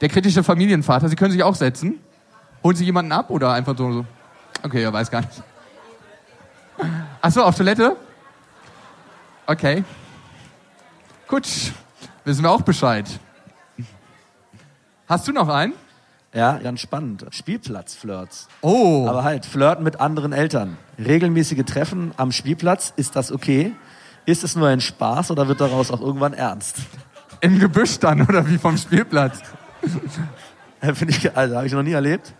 [0.00, 1.94] Der kritische Familienvater, Sie können sich auch setzen.
[2.62, 3.92] Holen Sie jemanden ab oder einfach so?
[3.92, 4.04] so?
[4.62, 5.42] Okay, er weiß gar nicht.
[7.26, 7.96] Ach so, auf Toilette?
[9.48, 9.82] Okay.
[11.26, 11.72] Gut,
[12.24, 13.04] wissen wir auch Bescheid.
[15.08, 15.72] Hast du noch einen?
[16.32, 17.26] Ja, ganz spannend.
[17.30, 18.46] Spielplatzflirts.
[18.60, 20.78] Oh, Aber halt, flirten mit anderen Eltern.
[21.00, 23.74] Regelmäßige Treffen am Spielplatz, ist das okay?
[24.24, 26.76] Ist es nur ein Spaß oder wird daraus auch irgendwann ernst?
[27.40, 29.40] im Gebüsch dann oder wie vom Spielplatz?
[30.80, 32.32] Finde ich, also habe ich noch nie erlebt.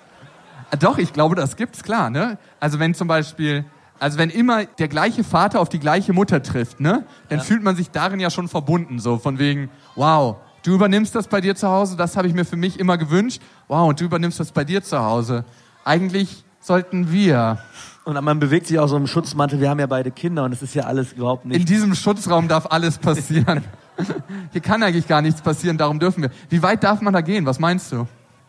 [0.78, 2.39] Doch, ich glaube, das gibt's klar, ne?
[2.61, 3.64] Also wenn zum Beispiel,
[3.99, 7.05] also wenn immer der gleiche Vater auf die gleiche Mutter trifft, ne?
[7.28, 11.28] Dann fühlt man sich darin ja schon verbunden, so von wegen, wow, du übernimmst das
[11.28, 13.40] bei dir zu Hause, das habe ich mir für mich immer gewünscht.
[13.68, 15.44] Wow, und du übernimmst das bei dir zu Hause.
[15.84, 17.59] Eigentlich sollten wir.
[18.05, 19.61] Und man bewegt sich auch so im Schutzmantel.
[19.61, 21.68] Wir haben ja beide Kinder und es ist ja alles überhaupt In nicht.
[21.68, 23.64] diesem Schutzraum darf alles passieren.
[24.53, 26.30] Hier kann eigentlich gar nichts passieren, darum dürfen wir.
[26.49, 27.47] Wie weit darf man da gehen?
[27.47, 28.07] Was meinst du?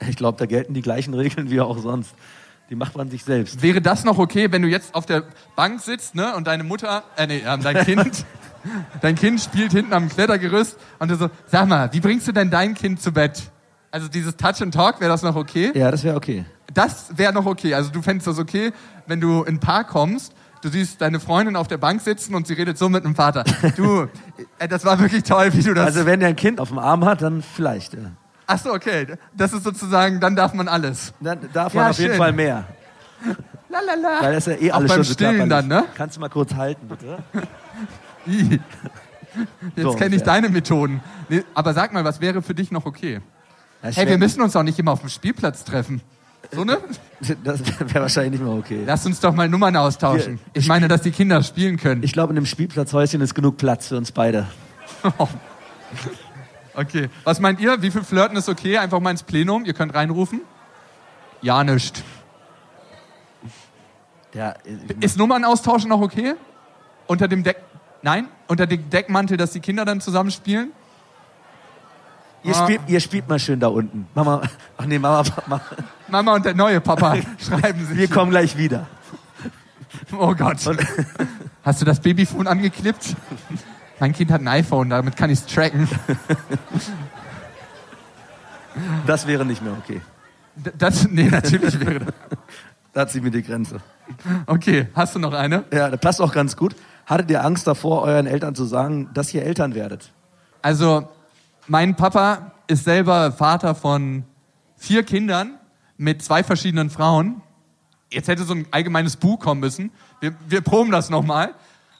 [0.07, 2.13] Ich glaube, da gelten die gleichen Regeln wie auch sonst.
[2.70, 3.61] Die macht man sich selbst.
[3.61, 5.24] Wäre das noch okay, wenn du jetzt auf der
[5.55, 8.26] Bank sitzt, ne, und deine Mutter, äh, nee, ähm, dein Kind,
[9.01, 12.49] dein Kind spielt hinten am Klettergerüst und du so, sag mal, wie bringst du denn
[12.49, 13.41] dein Kind zu Bett?
[13.89, 15.72] Also dieses Touch and Talk, wäre das noch okay?
[15.74, 16.45] Ja, das wäre okay.
[16.74, 17.74] Das wäre noch okay.
[17.74, 18.74] Also du fändest das okay,
[19.05, 22.47] wenn du in den Park kommst, du siehst deine Freundin auf der Bank sitzen und
[22.47, 23.45] sie redet so mit dem Vater.
[23.78, 24.07] Du,
[24.59, 25.86] äh, das war wirklich toll, wie du das...
[25.86, 27.93] Also wenn der ein Kind auf dem Arm hat, dann vielleicht.
[27.93, 28.11] Ja.
[28.47, 29.05] Ach so, okay.
[29.35, 31.13] Das ist sozusagen, dann darf man alles.
[31.19, 32.17] Dann darf man Ja, auf jeden schön.
[32.17, 32.65] Fall mehr.
[33.69, 34.21] Lalala.
[34.21, 35.89] Weil das ist ja eh Auch alles beim schon so Stillen dann, körperlich.
[35.89, 35.95] ne?
[35.97, 37.17] Kannst du mal kurz halten, bitte?
[39.75, 40.25] Jetzt So kenne ich ungefähr.
[40.25, 41.01] deine Methoden.
[41.29, 43.21] Nee, aber sag mal, was wäre für dich noch okay?
[43.83, 46.01] Ja, Hey, wir müssen uns doch nicht immer auf dem Spielplatz treffen.
[46.51, 46.77] So ne?
[47.43, 47.59] Das
[47.93, 48.83] wäre wahrscheinlich nicht mehr okay.
[48.85, 50.39] Lass uns doch mal Nummern austauschen.
[50.53, 52.01] Wir- Ich meine, dass die Kinder spielen können.
[52.03, 54.47] Ich glaube, in dem Spielplatzhäuschen ist genug Platz für uns beide.
[56.78, 57.09] Okay.
[57.23, 57.82] Was meint ihr?
[57.82, 58.78] Wie viel Flirten ist okay?
[58.78, 59.65] Einfach mal ins Plenum.
[59.65, 60.41] Ihr könnt reinrufen.
[61.41, 62.03] Ja, nicht.
[64.34, 64.57] Der,
[64.99, 66.36] Ist Nummern austauschen noch okay?
[67.07, 67.57] Unter dem Deck.
[68.03, 68.28] Nein?
[68.47, 70.71] Unter dem Deckmantel, dass die Kinder dann zusammen spielen?
[72.43, 74.07] ihr, spielt, ihr spielt mal schön da unten.
[74.13, 74.41] Mama,
[74.78, 75.61] ach nee, Mama, Mama
[76.07, 77.97] Mama und der neue Papa schreiben sich.
[77.97, 78.88] wir kommen gleich wieder.
[80.17, 80.57] Oh Gott.
[81.63, 83.15] Hast du das Babyphone angeklippt?
[83.99, 85.87] Mein Kind hat ein iPhone, damit kann ich es tracken.
[89.07, 90.01] Das wäre nicht mehr okay.
[90.55, 92.13] D- Das, nee, natürlich wäre das.
[92.93, 93.79] Da zieht mir die Grenze.
[94.47, 95.65] Okay, hast du noch eine?
[95.71, 96.75] Ja, das passt auch ganz gut.
[97.05, 100.11] Hattet ihr Angst davor, euren Eltern zu sagen, dass ihr Eltern werdet?
[100.63, 101.07] Also,
[101.67, 104.23] mein Papa ist selber Vater von
[104.77, 105.59] vier Kindern
[105.97, 107.41] mit zwei verschiedenen Frauen.
[108.11, 109.91] Jetzt hätte so ein allgemeines Buch kommen müssen.
[110.19, 111.53] Wir, wir proben das nochmal.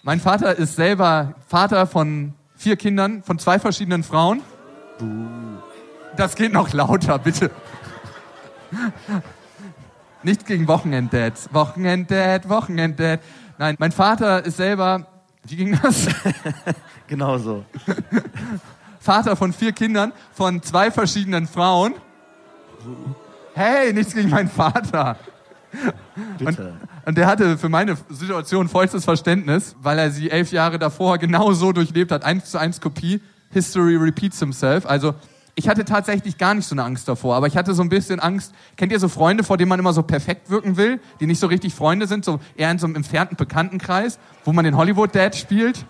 [0.04, 4.42] Mein Vater ist selber Vater von vier Kindern von zwei verschiedenen Frauen.
[6.16, 7.52] Das geht noch lauter, bitte.
[10.24, 11.50] Nicht gegen Wochenenddads.
[11.54, 13.20] Wochenenddad, Wochenenddad.
[13.58, 15.08] Nein, mein Vater ist selber,
[15.44, 16.08] wie ging das?
[17.08, 17.64] Genau so.
[19.00, 21.94] Vater von vier Kindern von zwei verschiedenen Frauen.
[23.54, 25.16] Hey, nichts gegen meinen Vater.
[26.38, 26.76] Bitte.
[27.06, 31.54] Und der hatte für meine Situation vollstes Verständnis, weil er sie elf Jahre davor genau
[31.54, 32.24] so durchlebt hat.
[32.24, 33.22] Eins zu eins Kopie.
[33.50, 34.86] History repeats himself.
[34.86, 35.16] Also
[35.56, 38.20] ich hatte tatsächlich gar nicht so eine Angst davor, aber ich hatte so ein bisschen
[38.20, 38.54] Angst.
[38.76, 41.48] Kennt ihr so Freunde, vor denen man immer so perfekt wirken will, die nicht so
[41.48, 45.36] richtig Freunde sind, so eher in so einem entfernten Bekanntenkreis, wo man den Hollywood Dad
[45.36, 45.86] spielt?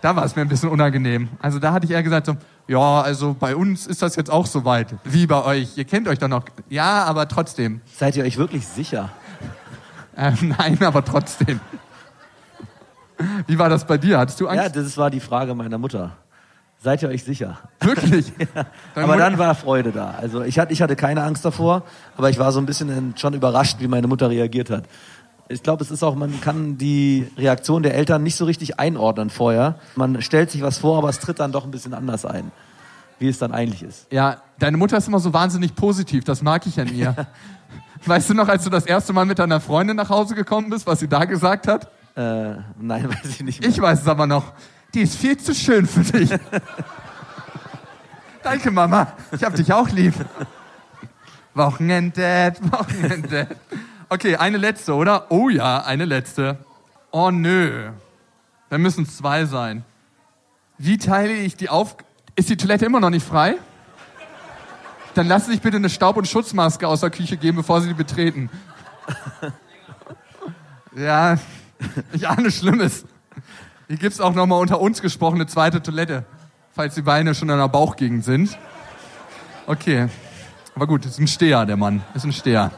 [0.00, 1.28] Da war es mir ein bisschen unangenehm.
[1.40, 2.36] Also da hatte ich eher gesagt so,
[2.70, 4.94] ja, also bei uns ist das jetzt auch so weit.
[5.04, 5.76] Wie bei euch.
[5.76, 6.44] Ihr kennt euch doch noch.
[6.68, 7.80] Ja, aber trotzdem.
[7.96, 9.10] Seid ihr euch wirklich sicher?
[10.16, 11.60] Ähm, nein, aber trotzdem.
[13.46, 14.18] Wie war das bei dir?
[14.18, 14.62] Hattest du Angst?
[14.62, 16.12] Ja, das war die Frage meiner Mutter.
[16.82, 17.58] Seid ihr euch sicher?
[17.80, 18.32] Wirklich?
[18.54, 18.64] Ja.
[18.94, 20.14] Aber Mutter- dann war Freude da.
[20.18, 21.82] Also ich hatte, ich hatte keine Angst davor,
[22.16, 24.84] aber ich war so ein bisschen schon überrascht, wie meine Mutter reagiert hat.
[25.50, 29.30] Ich glaube, es ist auch, man kann die Reaktion der Eltern nicht so richtig einordnen
[29.30, 29.80] vorher.
[29.96, 32.52] Man stellt sich was vor, aber es tritt dann doch ein bisschen anders ein,
[33.18, 34.06] wie es dann eigentlich ist.
[34.12, 37.26] Ja, deine Mutter ist immer so wahnsinnig positiv, das mag ich an ihr.
[38.06, 40.86] Weißt du noch, als du das erste Mal mit deiner Freundin nach Hause gekommen bist,
[40.86, 41.90] was sie da gesagt hat?
[42.16, 43.70] Äh, nein, weiß ich nicht mehr.
[43.70, 44.52] Ich weiß es aber noch.
[44.94, 46.30] Die ist viel zu schön für dich.
[48.44, 49.14] Danke, Mama.
[49.32, 50.14] Ich hab dich auch lieb.
[51.54, 53.48] Wochenende, Wochenende.
[54.12, 55.30] Okay, eine letzte, oder?
[55.30, 56.58] Oh ja, eine letzte.
[57.12, 57.90] Oh nö.
[58.68, 59.84] Dann müssen es zwei sein.
[60.78, 61.96] Wie teile ich die auf...
[62.34, 63.54] Ist die Toilette immer noch nicht frei?
[65.14, 67.88] Dann lassen Sie sich bitte eine Staub- und Schutzmaske aus der Küche geben, bevor Sie
[67.88, 68.50] die betreten.
[70.96, 71.36] Ja,
[72.12, 73.04] ich ahne Schlimmes.
[73.86, 76.24] Hier gibt's auch nochmal unter uns gesprochen eine zweite Toilette,
[76.72, 78.58] falls die Beine schon an der Bauchgegend sind.
[79.68, 80.08] Okay,
[80.74, 82.02] aber gut, ist ein Steher, der Mann.
[82.14, 82.72] Ist ein Steher.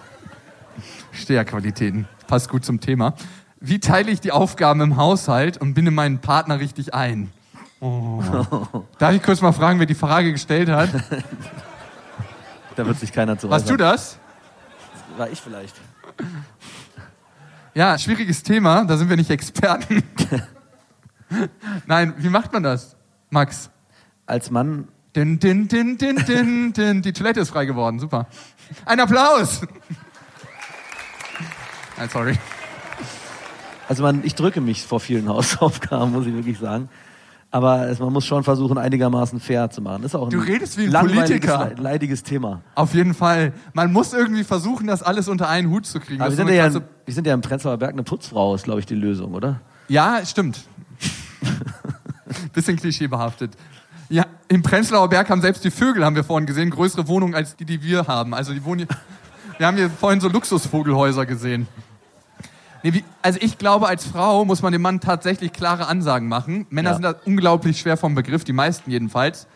[1.12, 2.08] Steherqualitäten.
[2.26, 3.14] Passt gut zum Thema.
[3.60, 7.30] Wie teile ich die Aufgaben im Haushalt und binde meinen Partner richtig ein?
[7.80, 8.22] Oh.
[8.98, 10.90] Darf ich kurz mal fragen, wer die Frage gestellt hat?
[12.74, 13.86] Da wird sich keiner zu Warst du äußern.
[13.86, 14.18] das?
[15.18, 15.74] War ich vielleicht.
[17.74, 20.02] Ja, schwieriges Thema, da sind wir nicht Experten.
[21.86, 22.96] Nein, wie macht man das,
[23.28, 23.68] Max?
[24.24, 27.02] Als Mann, Din, din, din, din, din, din.
[27.02, 28.26] Die Toilette ist frei geworden, super.
[28.86, 29.60] Ein Applaus!
[32.02, 32.34] Nein, sorry.
[33.88, 36.88] also man, ich drücke mich vor vielen Hausaufgaben, muss ich wirklich sagen.
[37.52, 40.02] Aber es, man muss schon versuchen, einigermaßen fair zu machen.
[40.04, 41.70] Ist auch ein Du redest wie ein Politiker.
[41.76, 42.62] le- leidiges Thema.
[42.74, 43.52] Auf jeden Fall.
[43.74, 46.20] Man muss irgendwie versuchen, das alles unter einen Hut zu kriegen.
[46.22, 48.80] Aber wir sind, ja, in- wir sind ja im Prenzlauer Berg eine Putzfrau, ist glaube
[48.80, 49.60] ich die Lösung, oder?
[49.88, 50.60] ja, stimmt.
[52.52, 53.52] Bisschen klischeebehaftet.
[54.08, 57.56] Ja, im Prenzlauer Berg haben selbst die Vögel, haben wir vorhin gesehen, größere Wohnungen als
[57.56, 58.34] die, die wir haben.
[58.34, 58.88] Also die wohnen hier,
[59.58, 61.68] wir haben hier vorhin so Luxusvogelhäuser gesehen.
[62.82, 66.66] Nee, also ich glaube, als Frau muss man dem Mann tatsächlich klare Ansagen machen.
[66.70, 66.94] Männer Ja.
[66.94, 69.46] sind da unglaublich schwer vom Begriff, die meisten jedenfalls.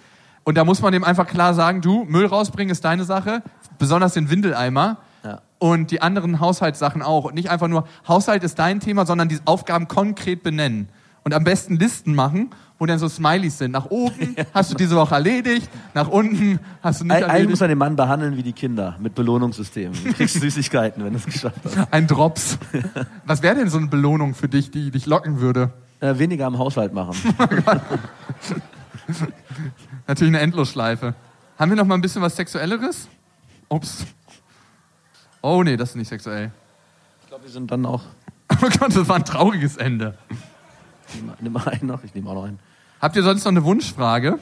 [0.45, 3.43] Und da muss man dem einfach klar sagen, du, Müll rausbringen ist deine Sache,
[3.79, 4.99] besonders den Windeleimer.
[5.25, 5.41] Ja.
[5.59, 7.25] Und die anderen Haushaltssachen auch.
[7.25, 10.89] Und nicht einfach nur, Haushalt ist dein Thema, sondern die Aufgaben konkret benennen.
[11.25, 13.71] Und am besten Listen machen, wo dann so Smileys sind.
[13.73, 17.61] Nach oben hast du diese Woche erledigt, nach unten hast du nicht Eig- Eigentlich muss
[17.61, 17.61] erledigt.
[17.61, 19.99] man den Mann behandeln wie die Kinder, mit Belohnungssystemen.
[20.05, 21.93] Du kriegst Süßigkeiten, wenn du es geschafft hast.
[21.93, 22.59] Ein Drops.
[23.25, 25.73] Was wäre denn so eine Belohnung für dich, die dich locken würde?
[26.01, 27.17] Äh, weniger am Haushalt machen.
[30.07, 31.15] Natürlich eine Endlosschleife.
[31.59, 33.09] Haben wir noch mal ein bisschen was Sexuelleres?
[33.69, 34.05] Ups.
[35.43, 36.51] Oh nee, das ist nicht sexuell.
[37.23, 38.03] Ich glaube, wir sind dann auch.
[38.63, 40.17] Oh Gott, das war ein trauriges Ende.
[41.41, 42.61] Nimm, einen noch, ich nehme auch noch einen.
[43.01, 44.39] Habt ihr sonst noch eine Wunschfrage?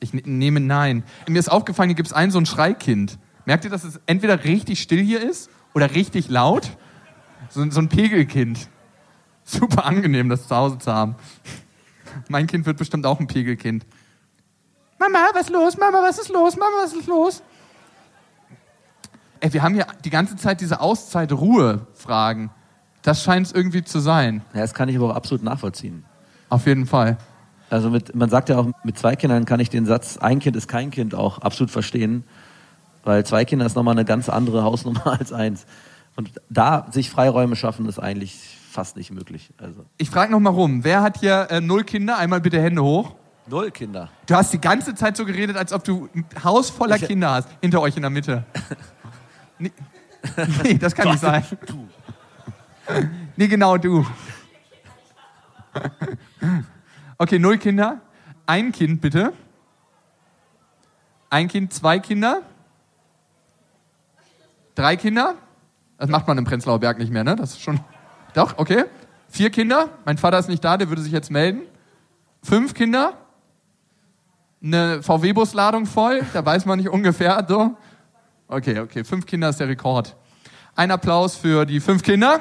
[0.00, 1.02] Ich ne- nehme nein.
[1.28, 3.18] Mir ist aufgefallen, hier gibt es ein so ein Schreikind.
[3.46, 6.70] Merkt ihr, dass es entweder richtig still hier ist oder richtig laut?
[7.50, 8.68] So, so ein Pegelkind.
[9.44, 11.16] Super angenehm, das zu Hause zu haben.
[12.28, 13.84] Mein Kind wird bestimmt auch ein Pegelkind.
[14.98, 15.76] Mama, was ist los?
[15.76, 16.56] Mama, was ist los?
[16.56, 17.42] Mama, was ist los?
[19.40, 22.50] Ey, wir haben hier die ganze Zeit diese Auszeit-Ruhe-Fragen.
[23.02, 24.42] Das scheint es irgendwie zu sein.
[24.54, 26.04] Ja, das kann ich aber auch absolut nachvollziehen.
[26.48, 27.18] Auf jeden Fall.
[27.70, 30.54] Also mit, man sagt ja auch, mit zwei Kindern kann ich den Satz, ein Kind
[30.56, 32.24] ist kein Kind auch absolut verstehen,
[33.04, 35.66] weil zwei Kinder ist nochmal eine ganz andere Hausnummer als eins.
[36.16, 39.50] Und da sich Freiräume schaffen, ist eigentlich fast nicht möglich.
[39.58, 40.84] Also Ich frage noch mal rum.
[40.84, 42.18] Wer hat hier äh, null Kinder?
[42.18, 43.14] Einmal bitte Hände hoch.
[43.48, 44.10] null Kinder.
[44.26, 47.30] Du hast die ganze Zeit so geredet, als ob du ein Haus voller Ich- Kinder
[47.32, 47.48] hast.
[47.60, 48.44] Hinter euch in der Mitte.
[49.58, 49.72] nee,
[50.62, 51.44] nee, das kann nicht sein.
[51.66, 51.88] Du.
[53.36, 54.06] Nee, genau du.
[57.24, 58.02] Okay, null Kinder.
[58.44, 59.32] Ein Kind bitte.
[61.30, 62.42] Ein Kind, zwei Kinder.
[64.74, 65.36] Drei Kinder.
[65.96, 67.34] Das macht man im Prenzlauer Berg nicht mehr, ne?
[67.34, 67.80] Das ist schon.
[68.34, 68.84] Doch, okay.
[69.30, 69.88] Vier Kinder.
[70.04, 71.62] Mein Vater ist nicht da, der würde sich jetzt melden.
[72.42, 73.14] Fünf Kinder.
[74.62, 76.20] Eine VW-Busladung voll.
[76.34, 77.74] Da weiß man nicht ungefähr so.
[78.48, 79.02] Okay, okay.
[79.02, 80.14] Fünf Kinder ist der Rekord.
[80.76, 82.40] Ein Applaus für die fünf Kinder.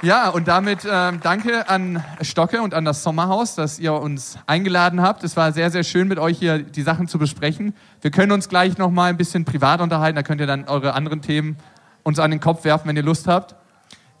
[0.00, 5.02] Ja, und damit ähm, danke an Stocke und an das Sommerhaus, dass ihr uns eingeladen
[5.02, 5.24] habt.
[5.24, 7.74] Es war sehr, sehr schön, mit euch hier die Sachen zu besprechen.
[8.00, 10.14] Wir können uns gleich noch mal ein bisschen privat unterhalten.
[10.14, 11.56] Da könnt ihr dann eure anderen Themen
[12.04, 13.56] uns an den Kopf werfen, wenn ihr Lust habt.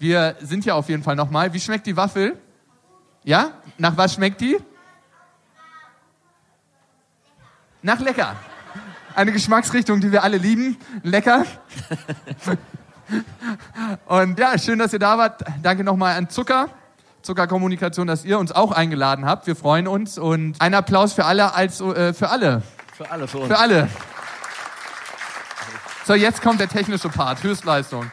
[0.00, 1.52] Wir sind ja auf jeden Fall noch mal.
[1.52, 2.36] Wie schmeckt die Waffel?
[3.22, 3.52] Ja?
[3.78, 4.58] Nach was schmeckt die?
[7.82, 8.34] Nach lecker.
[9.14, 10.76] Eine Geschmacksrichtung, die wir alle lieben.
[11.04, 11.44] Lecker.
[14.06, 15.42] Und ja, schön, dass ihr da wart.
[15.62, 16.68] Danke nochmal an Zucker
[17.22, 19.46] Zuckerkommunikation, dass ihr uns auch eingeladen habt.
[19.46, 22.62] Wir freuen uns und ein Applaus für alle als äh, für alle.
[22.96, 23.48] Für alle, für uns.
[23.48, 23.88] Für alle.
[26.06, 28.10] So, jetzt kommt der technische Part, Höchstleistung.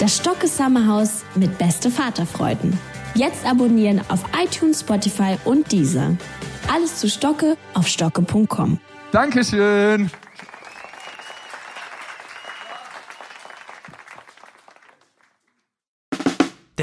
[0.00, 2.78] Das Stocke Summerhaus mit beste Vaterfreuden.
[3.14, 6.16] Jetzt abonnieren auf iTunes, Spotify und Deezer.
[6.72, 8.78] Alles zu Stocke auf stocke.com.
[9.12, 10.10] Dankeschön.